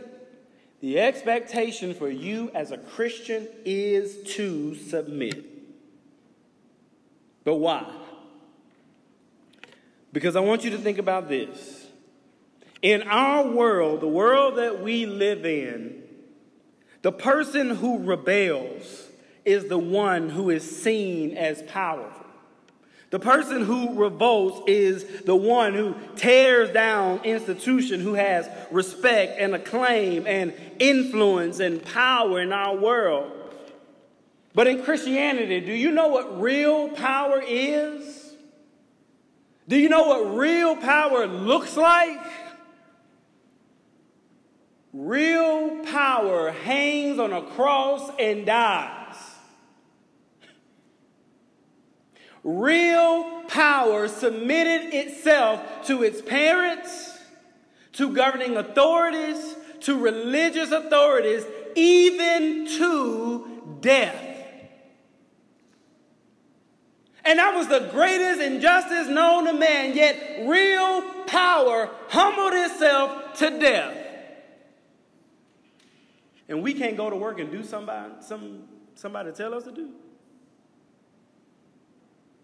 The 0.82 1.00
expectation 1.00 1.94
for 1.94 2.10
you 2.10 2.52
as 2.54 2.72
a 2.72 2.78
Christian 2.78 3.48
is 3.64 4.18
to 4.36 4.76
submit. 4.76 5.46
But 7.46 7.56
why? 7.56 7.90
Because 10.12 10.36
I 10.36 10.42
want 10.42 10.66
you 10.66 10.72
to 10.72 10.78
think 10.78 10.98
about 10.98 11.30
this. 11.30 11.86
In 12.82 13.04
our 13.04 13.48
world, 13.48 14.02
the 14.02 14.08
world 14.08 14.58
that 14.58 14.84
we 14.84 15.06
live 15.06 15.46
in, 15.46 16.04
the 17.08 17.12
person 17.14 17.70
who 17.70 18.00
rebels 18.00 19.08
is 19.46 19.70
the 19.70 19.78
one 19.78 20.28
who 20.28 20.50
is 20.50 20.84
seen 20.84 21.38
as 21.38 21.62
powerful. 21.62 22.26
The 23.12 23.20
person 23.20 23.64
who 23.64 23.94
revolts 23.94 24.60
is 24.68 25.06
the 25.22 25.34
one 25.34 25.74
who 25.74 25.96
tears 26.18 26.70
down 26.72 27.20
institution 27.24 28.02
who 28.02 28.16
has 28.16 28.50
respect 28.72 29.40
and 29.40 29.56
acclaim 29.56 30.28
and 30.28 30.54
influence 30.80 31.62
and 31.62 31.82
power 31.82 32.42
in 32.42 32.52
our 32.52 32.76
world. 32.76 33.32
But 34.54 34.68
in 34.68 34.84
Christianity, 34.84 35.62
do 35.62 35.72
you 35.72 35.92
know 35.92 36.10
what 36.10 36.42
real 36.42 36.90
power 36.90 37.42
is? 37.42 38.34
Do 39.70 39.78
you 39.78 39.88
know 39.88 40.10
what 40.10 40.36
real 40.36 40.76
power 40.76 41.26
looks 41.26 41.78
like? 41.78 42.20
Real 44.98 45.86
power 45.86 46.52
hangs 46.52 47.20
on 47.20 47.32
a 47.32 47.44
cross 47.44 48.10
and 48.20 48.46
dies. 48.46 48.98
real 52.48 53.44
power 53.50 54.08
submitted 54.08 54.94
itself 54.94 55.86
to 55.86 56.02
its 56.02 56.22
parents, 56.22 57.20
to 57.92 58.14
governing 58.14 58.56
authorities, 58.56 59.56
to 59.82 60.00
religious 60.00 60.72
authorities, 60.72 61.46
even 61.76 62.66
to 62.66 63.78
death. 63.82 64.24
And 67.26 67.40
that 67.40 67.54
was 67.54 67.68
the 67.68 67.90
greatest 67.92 68.40
injustice 68.40 69.10
known 69.10 69.46
to 69.46 69.54
man, 69.54 69.94
yet 69.94 70.48
real 70.48 71.02
power 71.26 71.90
humbled 72.08 72.54
itself 72.54 73.38
to 73.40 73.60
death. 73.60 74.07
And 76.50 76.64
we 76.64 76.74
can't 76.74 76.96
go 76.96 77.10
to 77.10 77.16
work 77.16 77.40
and 77.40 77.52
do 77.52 77.64
somebody, 77.64 78.14
some, 78.22 78.64
somebody 78.96 79.32
tell 79.32 79.54
us 79.54 79.64
to 79.64 79.72
do. 79.72 79.90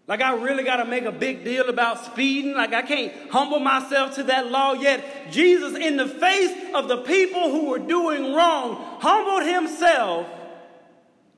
Like, 0.06 0.20
I 0.20 0.34
really 0.34 0.64
got 0.64 0.76
to 0.76 0.84
make 0.84 1.04
a 1.04 1.12
big 1.12 1.44
deal 1.44 1.70
about 1.70 2.04
speeding. 2.04 2.54
Like, 2.54 2.74
I 2.74 2.82
can't 2.82 3.30
humble 3.30 3.58
myself 3.58 4.16
to 4.16 4.24
that 4.24 4.50
law 4.50 4.74
yet. 4.74 5.30
Jesus, 5.30 5.74
in 5.78 5.96
the 5.96 6.06
face 6.06 6.74
of 6.74 6.88
the 6.88 6.98
people 6.98 7.50
who 7.50 7.70
were 7.70 7.78
doing 7.78 8.34
wrong, 8.34 8.98
humbled 9.00 9.48
himself 9.48 10.26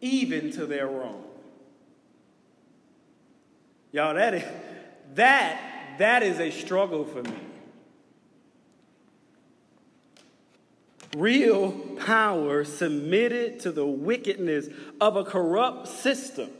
even 0.00 0.50
to 0.52 0.66
their 0.66 0.88
wrong. 0.88 1.22
Y'all, 3.92 4.14
that 4.14 4.34
is, 4.34 4.44
that, 5.14 5.96
that 5.98 6.24
is 6.24 6.40
a 6.40 6.50
struggle 6.50 7.04
for 7.04 7.22
me. 7.22 7.38
Real 11.14 11.72
power 12.04 12.64
submitted 12.64 13.60
to 13.60 13.72
the 13.72 13.86
wickedness 13.86 14.68
of 15.00 15.16
a 15.16 15.24
corrupt 15.24 15.88
system 15.88 16.50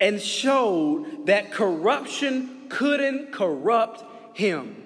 and 0.00 0.20
showed 0.20 1.26
that 1.26 1.52
corruption 1.52 2.66
couldn't 2.68 3.32
corrupt 3.32 4.04
him. 4.36 4.76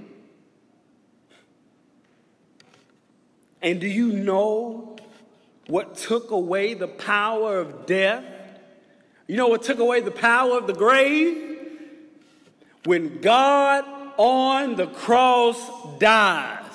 And 3.62 3.80
do 3.80 3.88
you 3.88 4.12
know 4.12 4.96
what 5.66 5.96
took 5.96 6.30
away 6.30 6.74
the 6.74 6.86
power 6.86 7.58
of 7.58 7.86
death? 7.86 8.24
You 9.26 9.36
know 9.36 9.48
what 9.48 9.62
took 9.62 9.78
away 9.78 10.00
the 10.02 10.10
power 10.10 10.58
of 10.58 10.66
the 10.66 10.74
grave? 10.74 11.58
When 12.84 13.20
God 13.20 13.84
on 14.16 14.76
the 14.76 14.86
cross 14.86 15.58
dies 15.98 16.65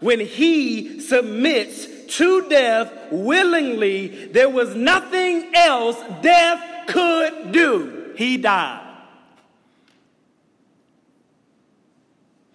when 0.00 0.20
he 0.20 1.00
submits 1.00 1.86
to 2.16 2.48
death 2.48 2.92
willingly, 3.10 4.26
there 4.26 4.48
was 4.48 4.74
nothing 4.74 5.54
else 5.54 5.96
death 6.22 6.86
could 6.88 7.52
do. 7.52 8.14
He 8.16 8.36
died. 8.36 8.82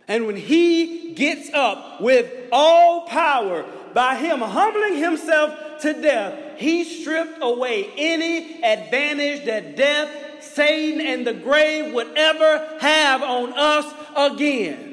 And 0.08 0.28
when 0.28 0.36
he 0.36 1.14
gets 1.14 1.54
up 1.54 2.02
with 2.02 2.30
all 2.52 3.08
power, 3.08 3.66
by 3.94 4.16
him 4.16 4.40
humbling 4.40 4.98
himself 4.98 5.82
to 5.82 5.94
death, 5.94 6.60
he 6.60 6.84
stripped 6.84 7.40
away 7.42 7.90
any 7.98 8.64
advantage 8.64 9.46
that 9.46 9.76
death, 9.76 10.44
Satan, 10.44 11.02
and 11.02 11.26
the 11.26 11.34
grave 11.34 11.94
would 11.94 12.18
ever 12.18 12.78
have 12.80 13.22
on 13.22 13.54
us 13.54 13.94
again. 14.16 14.91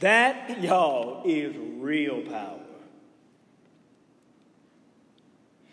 That, 0.00 0.62
y'all, 0.62 1.22
is 1.24 1.56
real 1.56 2.22
power. 2.22 2.60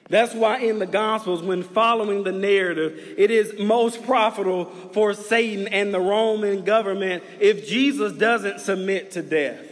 That's 0.08 0.34
why 0.36 0.60
in 0.60 0.78
the 0.78 0.86
Gospels, 0.86 1.42
when 1.42 1.64
following 1.64 2.24
the 2.24 2.32
narrative, 2.32 3.16
it 3.18 3.32
is 3.32 3.58
most 3.60 4.04
profitable 4.04 4.66
for 4.94 5.14
Satan 5.16 5.68
and 5.68 5.94
the 5.94 6.00
Roman 6.00 6.64
government 6.64 7.24
if 7.40 7.68
Jesus 7.68 8.14
doesn't 8.14 8.60
submit 8.60 9.12
to 9.12 9.24
death. 9.24 9.66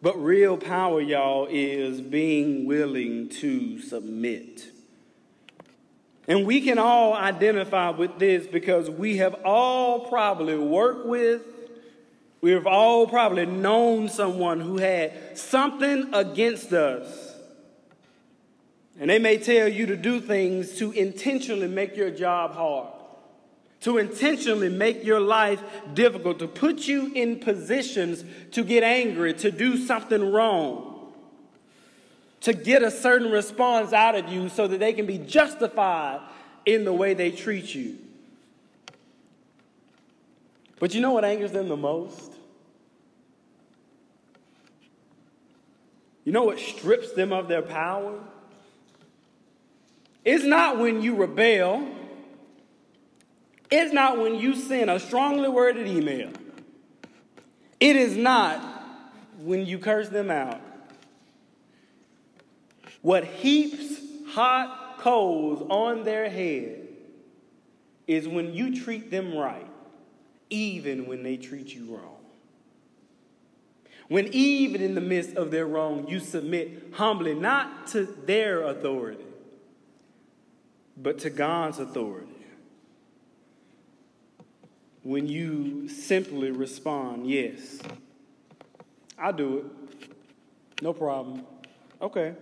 But 0.00 0.22
real 0.22 0.56
power, 0.56 1.00
y'all, 1.00 1.48
is 1.50 2.00
being 2.00 2.66
willing 2.66 3.28
to 3.30 3.80
submit. 3.80 4.66
And 6.28 6.46
we 6.46 6.60
can 6.60 6.78
all 6.78 7.14
identify 7.14 7.90
with 7.90 8.18
this 8.18 8.46
because 8.46 8.88
we 8.88 9.16
have 9.16 9.34
all 9.44 10.06
probably 10.08 10.56
worked 10.56 11.06
with 11.06 11.42
We've 12.44 12.66
all 12.66 13.06
probably 13.06 13.46
known 13.46 14.10
someone 14.10 14.60
who 14.60 14.76
had 14.76 15.38
something 15.38 16.12
against 16.12 16.74
us. 16.74 17.34
And 19.00 19.08
they 19.08 19.18
may 19.18 19.38
tell 19.38 19.66
you 19.66 19.86
to 19.86 19.96
do 19.96 20.20
things 20.20 20.76
to 20.76 20.92
intentionally 20.92 21.68
make 21.68 21.96
your 21.96 22.10
job 22.10 22.52
hard, 22.52 22.92
to 23.80 23.96
intentionally 23.96 24.68
make 24.68 25.04
your 25.04 25.20
life 25.20 25.62
difficult, 25.94 26.38
to 26.40 26.46
put 26.46 26.86
you 26.86 27.10
in 27.14 27.38
positions 27.38 28.22
to 28.50 28.62
get 28.62 28.82
angry, 28.82 29.32
to 29.32 29.50
do 29.50 29.78
something 29.78 30.30
wrong, 30.30 31.14
to 32.42 32.52
get 32.52 32.82
a 32.82 32.90
certain 32.90 33.30
response 33.30 33.94
out 33.94 34.16
of 34.16 34.30
you 34.30 34.50
so 34.50 34.66
that 34.66 34.80
they 34.80 34.92
can 34.92 35.06
be 35.06 35.16
justified 35.16 36.20
in 36.66 36.84
the 36.84 36.92
way 36.92 37.14
they 37.14 37.30
treat 37.30 37.74
you. 37.74 37.96
But 40.78 40.92
you 40.92 41.00
know 41.00 41.12
what 41.12 41.24
angers 41.24 41.52
them 41.52 41.70
the 41.70 41.76
most? 41.78 42.33
You 46.24 46.32
know 46.32 46.44
what 46.44 46.58
strips 46.58 47.12
them 47.12 47.32
of 47.32 47.48
their 47.48 47.62
power? 47.62 48.18
It's 50.24 50.44
not 50.44 50.78
when 50.78 51.02
you 51.02 51.16
rebel. 51.16 51.86
It's 53.70 53.92
not 53.92 54.18
when 54.18 54.36
you 54.36 54.54
send 54.54 54.88
a 54.88 54.98
strongly 54.98 55.48
worded 55.48 55.86
email. 55.86 56.30
It 57.78 57.96
is 57.96 58.16
not 58.16 58.60
when 59.38 59.66
you 59.66 59.78
curse 59.78 60.08
them 60.08 60.30
out. 60.30 60.60
What 63.02 63.24
heaps 63.24 64.00
hot 64.28 64.98
coals 64.98 65.66
on 65.68 66.04
their 66.04 66.30
head 66.30 66.88
is 68.06 68.26
when 68.26 68.54
you 68.54 68.80
treat 68.82 69.10
them 69.10 69.36
right, 69.36 69.66
even 70.48 71.06
when 71.06 71.22
they 71.22 71.36
treat 71.36 71.74
you 71.74 71.94
wrong. 71.94 72.13
When 74.08 74.28
even 74.32 74.82
in 74.82 74.94
the 74.94 75.00
midst 75.00 75.36
of 75.36 75.50
their 75.50 75.66
wrong, 75.66 76.06
you 76.08 76.20
submit 76.20 76.92
humbly, 76.94 77.34
not 77.34 77.86
to 77.88 78.04
their 78.26 78.62
authority, 78.62 79.24
but 80.96 81.18
to 81.20 81.30
God's 81.30 81.78
authority. 81.78 82.28
When 85.02 85.26
you 85.26 85.88
simply 85.88 86.50
respond, 86.50 87.28
yes, 87.28 87.78
I'll 89.18 89.32
do 89.32 89.58
it. 89.58 89.64
No 90.82 90.92
problem. 90.92 91.46
Okay. 92.00 92.34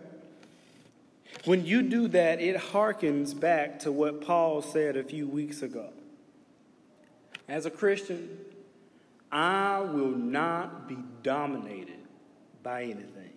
When 1.44 1.64
you 1.64 1.82
do 1.82 2.08
that, 2.08 2.40
it 2.40 2.56
harkens 2.56 3.38
back 3.38 3.80
to 3.80 3.92
what 3.92 4.20
Paul 4.20 4.62
said 4.62 4.96
a 4.96 5.02
few 5.02 5.26
weeks 5.26 5.62
ago. 5.62 5.90
As 7.48 7.66
a 7.66 7.70
Christian, 7.70 8.38
I 9.32 9.80
will 9.80 10.10
not 10.10 10.88
be 10.88 10.98
dominated 11.22 12.00
by 12.62 12.82
anything. 12.84 13.32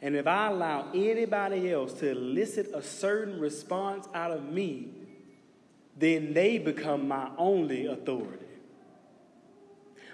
And 0.00 0.16
if 0.16 0.26
I 0.26 0.48
allow 0.48 0.90
anybody 0.94 1.70
else 1.70 1.92
to 1.94 2.10
elicit 2.10 2.70
a 2.74 2.82
certain 2.82 3.38
response 3.38 4.08
out 4.14 4.30
of 4.30 4.50
me, 4.50 4.88
then 5.96 6.34
they 6.34 6.58
become 6.58 7.08
my 7.08 7.30
only 7.38 7.86
authority. 7.86 8.44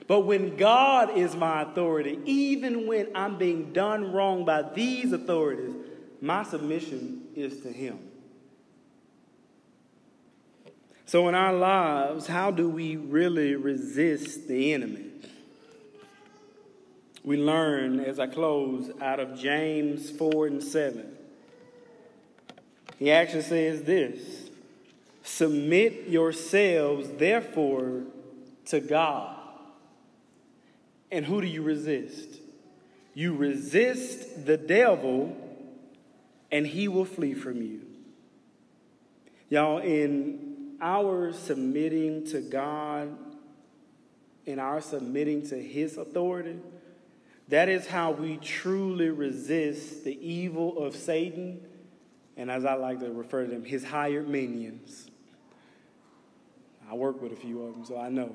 But 0.07 0.21
when 0.21 0.57
God 0.57 1.17
is 1.17 1.35
my 1.35 1.63
authority, 1.63 2.19
even 2.25 2.87
when 2.87 3.09
I'm 3.15 3.39
being 3.39 3.73
done 3.73 4.13
wrong 4.13 4.45
by 4.45 4.63
these 4.63 5.13
authorities, 5.13 5.75
my 6.21 6.43
submission 6.43 7.23
is 7.35 7.61
to 7.63 7.73
Him. 7.73 8.12
So, 11.13 11.29
in 11.29 11.35
our 11.35 11.53
lives, 11.53 12.27
how 12.27 12.51
do 12.51 12.71
we 12.71 12.97
really 12.97 13.55
resist 13.55 14.49
the 14.49 14.73
enemy? 14.73 15.11
We 17.23 17.37
learn, 17.37 18.01
as 18.01 18.19
I 18.19 18.29
close, 18.29 18.91
out 18.99 19.21
of 19.21 19.39
James 19.39 20.09
4 20.09 20.47
and 20.47 20.65
7. 20.65 21.15
He 22.99 23.11
actually 23.11 23.43
says 23.43 23.83
this 23.83 24.49
Submit 25.23 26.09
yourselves, 26.09 27.11
therefore, 27.19 28.05
to 28.69 28.81
God. 28.81 29.37
And 31.11 31.27
who 31.27 31.43
do 31.43 31.47
you 31.47 31.61
resist? 31.61 32.41
You 33.13 33.35
resist 33.35 34.47
the 34.47 34.57
devil, 34.57 35.37
and 36.51 36.67
he 36.67 36.89
will 36.89 37.05
flee 37.05 37.35
from 37.35 37.61
you. 37.61 37.83
Y'all, 39.51 39.77
in 39.77 40.52
our 40.83 41.33
submitting 41.33 42.27
to 42.27 42.41
God 42.41 43.17
and 44.47 44.61
our 44.61 44.81
submitting 44.81 45.47
to 45.49 45.63
His 45.63 45.97
authority, 45.97 46.59
that 47.49 47.69
is 47.69 47.87
how 47.87 48.13
we 48.13 48.39
truly 48.39 49.11
resist 49.11 50.05
the 50.05 50.19
evil 50.27 50.85
of 50.85 50.97
Satan, 50.97 51.61
and 52.37 52.51
as 52.51 52.65
I 52.65 52.75
like 52.75 53.01
to 53.01 53.11
refer 53.11 53.45
to 53.45 53.51
them, 53.51 53.65
his 53.65 53.85
hired 53.85 54.29
minions. 54.29 55.07
I 56.91 56.95
work 56.95 57.21
with 57.21 57.33
a 57.33 57.37
few 57.37 57.63
of 57.63 57.75
them, 57.75 57.85
so 57.85 57.99
I 57.99 58.09
know. 58.09 58.35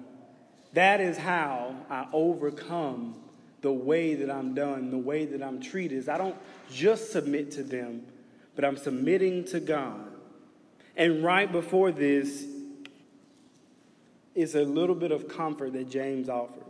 That 0.73 1.01
is 1.01 1.17
how 1.17 1.75
I 1.89 2.07
overcome 2.13 3.15
the 3.61 3.71
way 3.71 4.15
that 4.15 4.29
I'm 4.29 4.53
done, 4.53 4.91
the 4.91 4.97
way 4.97 5.25
that 5.25 5.41
I'm 5.41 5.59
treated. 5.59 5.97
Is 5.97 6.07
I 6.07 6.17
don't 6.17 6.37
just 6.71 7.11
submit 7.11 7.51
to 7.51 7.63
them, 7.63 8.05
but 8.55 8.65
I'm 8.65 8.77
submitting 8.77 9.45
to 9.45 9.59
God. 9.59 10.11
And 10.97 11.23
right 11.23 11.49
before 11.49 11.91
this 11.91 12.45
is 14.35 14.55
a 14.55 14.63
little 14.63 14.95
bit 14.95 15.11
of 15.11 15.29
comfort 15.29 15.73
that 15.73 15.89
James 15.89 16.27
offers. 16.27 16.63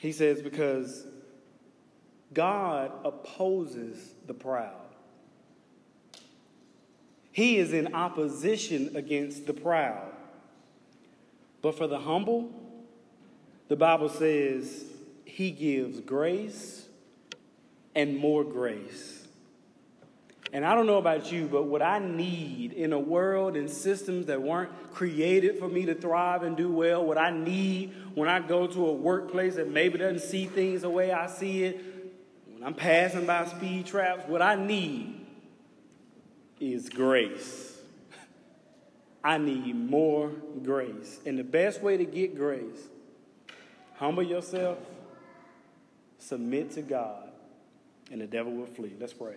He 0.00 0.12
says, 0.12 0.42
because 0.42 1.06
God 2.34 2.92
opposes 3.04 4.12
the 4.26 4.34
proud, 4.34 4.74
He 7.32 7.56
is 7.56 7.72
in 7.72 7.94
opposition 7.94 8.96
against 8.96 9.46
the 9.46 9.54
proud. 9.54 10.12
But 11.62 11.78
for 11.78 11.86
the 11.86 11.98
humble, 11.98 12.50
the 13.68 13.76
Bible 13.76 14.10
says 14.10 14.84
he 15.24 15.50
gives 15.50 16.00
grace 16.00 16.86
and 17.94 18.16
more 18.16 18.44
grace. 18.44 19.23
And 20.54 20.64
I 20.64 20.76
don't 20.76 20.86
know 20.86 20.98
about 20.98 21.32
you, 21.32 21.48
but 21.50 21.64
what 21.64 21.82
I 21.82 21.98
need 21.98 22.74
in 22.74 22.92
a 22.92 22.98
world 22.98 23.56
and 23.56 23.68
systems 23.68 24.26
that 24.26 24.40
weren't 24.40 24.70
created 24.92 25.58
for 25.58 25.66
me 25.66 25.84
to 25.86 25.96
thrive 25.96 26.44
and 26.44 26.56
do 26.56 26.70
well, 26.70 27.04
what 27.04 27.18
I 27.18 27.30
need 27.32 27.92
when 28.14 28.28
I 28.28 28.38
go 28.38 28.68
to 28.68 28.86
a 28.86 28.92
workplace 28.92 29.56
that 29.56 29.68
maybe 29.68 29.98
doesn't 29.98 30.20
see 30.20 30.46
things 30.46 30.82
the 30.82 30.90
way 30.90 31.10
I 31.10 31.26
see 31.26 31.64
it, 31.64 31.84
when 32.52 32.62
I'm 32.62 32.74
passing 32.74 33.26
by 33.26 33.46
speed 33.46 33.86
traps, 33.86 34.28
what 34.28 34.40
I 34.40 34.54
need 34.54 35.26
is 36.60 36.88
grace. 36.88 37.76
I 39.24 39.38
need 39.38 39.74
more 39.74 40.30
grace. 40.62 41.18
And 41.26 41.36
the 41.36 41.42
best 41.42 41.82
way 41.82 41.96
to 41.96 42.04
get 42.04 42.36
grace, 42.36 42.78
humble 43.96 44.22
yourself, 44.22 44.78
submit 46.20 46.70
to 46.74 46.82
God, 46.82 47.28
and 48.12 48.20
the 48.20 48.26
devil 48.28 48.52
will 48.52 48.66
flee. 48.66 48.92
Let's 49.00 49.12
pray. 49.12 49.34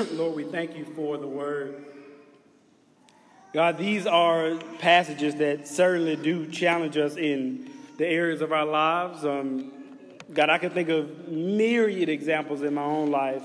Lord, 0.12 0.34
we 0.34 0.44
thank 0.44 0.76
you 0.76 0.84
for 0.96 1.18
the 1.18 1.26
word. 1.26 1.84
God, 3.52 3.76
these 3.76 4.06
are 4.06 4.56
passages 4.78 5.34
that 5.36 5.68
certainly 5.68 6.16
do 6.16 6.46
challenge 6.46 6.96
us 6.96 7.16
in 7.16 7.70
the 7.98 8.06
areas 8.06 8.40
of 8.40 8.52
our 8.52 8.64
lives. 8.64 9.24
Um, 9.24 9.72
God, 10.32 10.48
I 10.48 10.58
can 10.58 10.70
think 10.70 10.88
of 10.88 11.28
myriad 11.28 12.08
examples 12.08 12.62
in 12.62 12.74
my 12.74 12.84
own 12.84 13.10
life 13.10 13.42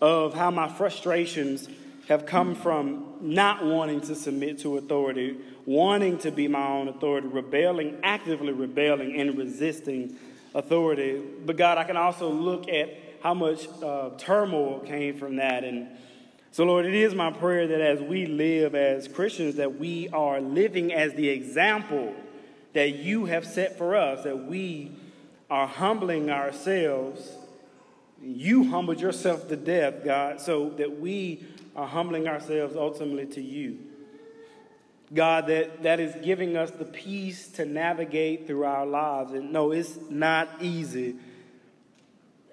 of 0.00 0.32
how 0.32 0.50
my 0.50 0.68
frustrations 0.68 1.68
have 2.08 2.24
come 2.24 2.54
from 2.54 3.16
not 3.20 3.64
wanting 3.64 4.00
to 4.02 4.14
submit 4.14 4.60
to 4.60 4.78
authority, 4.78 5.36
wanting 5.66 6.16
to 6.18 6.30
be 6.30 6.48
my 6.48 6.66
own 6.66 6.88
authority, 6.88 7.26
rebelling, 7.26 7.98
actively 8.02 8.52
rebelling, 8.52 9.20
and 9.20 9.36
resisting 9.36 10.16
authority. 10.54 11.20
But 11.44 11.56
God, 11.56 11.76
I 11.76 11.84
can 11.84 11.96
also 11.96 12.30
look 12.30 12.68
at 12.68 12.88
how 13.22 13.34
much 13.34 13.68
uh, 13.82 14.10
turmoil 14.16 14.80
came 14.80 15.18
from 15.18 15.36
that. 15.36 15.64
And 15.64 15.88
so, 16.52 16.64
Lord, 16.64 16.86
it 16.86 16.94
is 16.94 17.14
my 17.14 17.30
prayer 17.30 17.66
that 17.68 17.80
as 17.80 18.00
we 18.00 18.26
live 18.26 18.74
as 18.74 19.06
Christians, 19.06 19.56
that 19.56 19.78
we 19.78 20.08
are 20.08 20.40
living 20.40 20.92
as 20.92 21.14
the 21.14 21.28
example 21.28 22.14
that 22.72 22.96
you 22.96 23.26
have 23.26 23.46
set 23.46 23.78
for 23.78 23.96
us, 23.96 24.24
that 24.24 24.46
we 24.46 24.92
are 25.48 25.66
humbling 25.66 26.30
ourselves. 26.30 27.32
You 28.22 28.64
humbled 28.64 29.00
yourself 29.00 29.48
to 29.48 29.56
death, 29.56 30.04
God, 30.04 30.40
so 30.40 30.70
that 30.70 31.00
we 31.00 31.44
are 31.76 31.86
humbling 31.86 32.28
ourselves 32.28 32.76
ultimately 32.76 33.26
to 33.26 33.40
you. 33.40 33.78
God, 35.12 35.48
that, 35.48 35.82
that 35.82 35.98
is 35.98 36.14
giving 36.24 36.56
us 36.56 36.70
the 36.70 36.84
peace 36.84 37.48
to 37.52 37.64
navigate 37.64 38.46
through 38.46 38.64
our 38.64 38.86
lives. 38.86 39.32
And 39.32 39.52
no, 39.52 39.72
it's 39.72 39.98
not 40.08 40.48
easy. 40.60 41.16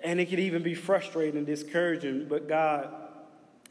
And 0.07 0.21
it 0.21 0.29
can 0.29 0.39
even 0.39 0.63
be 0.63 0.73
frustrating 0.73 1.35
and 1.35 1.45
discouraging. 1.45 2.27
But 2.29 2.47
God, 2.47 2.93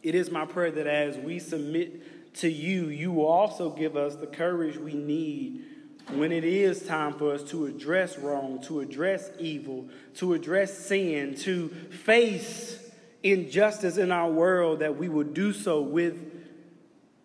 it 0.03 0.14
is 0.14 0.31
my 0.31 0.44
prayer 0.44 0.70
that 0.70 0.87
as 0.87 1.16
we 1.16 1.38
submit 1.38 2.35
to 2.40 2.51
you, 2.51 2.88
you 2.88 3.11
will 3.11 3.25
also 3.25 3.70
give 3.70 3.96
us 3.96 4.16
the 4.16 4.27
courage 4.27 4.77
we 4.77 4.92
need 4.92 5.64
when 6.12 6.33
it 6.33 6.44
is 6.44 6.83
time 6.83 7.14
for 7.14 7.33
us 7.33 7.42
to 7.44 7.64
address 7.64 8.18
wrong, 8.18 8.61
to 8.64 8.81
address 8.81 9.31
evil, 9.38 9.88
to 10.16 10.35
address 10.35 10.77
sin, 10.77 11.37
to 11.37 11.70
face 12.05 12.87
injustice 13.22 13.96
in 13.96 14.12
our 14.12 14.31
world, 14.31 14.81
that 14.81 14.99
we 14.99 15.09
will 15.09 15.25
do 15.25 15.55
so 15.55 15.81
with 15.81 16.18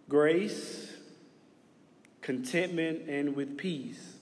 grace, 0.07 0.89
contentment, 2.21 3.09
and 3.09 3.35
with 3.35 3.57
peace, 3.57 4.15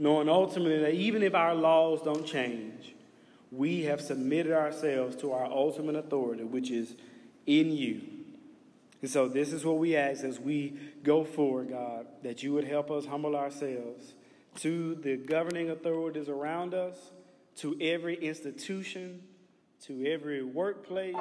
knowing 0.00 0.28
ultimately 0.28 0.80
that 0.80 0.94
even 0.94 1.22
if 1.22 1.36
our 1.36 1.54
laws 1.54 2.02
don't 2.02 2.26
change, 2.26 2.95
we 3.50 3.82
have 3.84 4.00
submitted 4.00 4.52
ourselves 4.52 5.16
to 5.16 5.32
our 5.32 5.46
ultimate 5.46 5.96
authority, 5.96 6.44
which 6.44 6.70
is 6.70 6.94
in 7.46 7.70
you. 7.70 8.00
And 9.02 9.10
so, 9.10 9.28
this 9.28 9.52
is 9.52 9.64
what 9.64 9.78
we 9.78 9.94
ask 9.94 10.24
as 10.24 10.40
we 10.40 10.76
go 11.02 11.24
forward, 11.24 11.70
God, 11.70 12.06
that 12.22 12.42
you 12.42 12.52
would 12.54 12.64
help 12.64 12.90
us 12.90 13.06
humble 13.06 13.36
ourselves 13.36 14.14
to 14.56 14.94
the 14.96 15.16
governing 15.16 15.70
authorities 15.70 16.28
around 16.28 16.74
us, 16.74 16.96
to 17.56 17.76
every 17.80 18.16
institution, 18.16 19.22
to 19.82 20.04
every 20.06 20.42
workplace. 20.42 21.14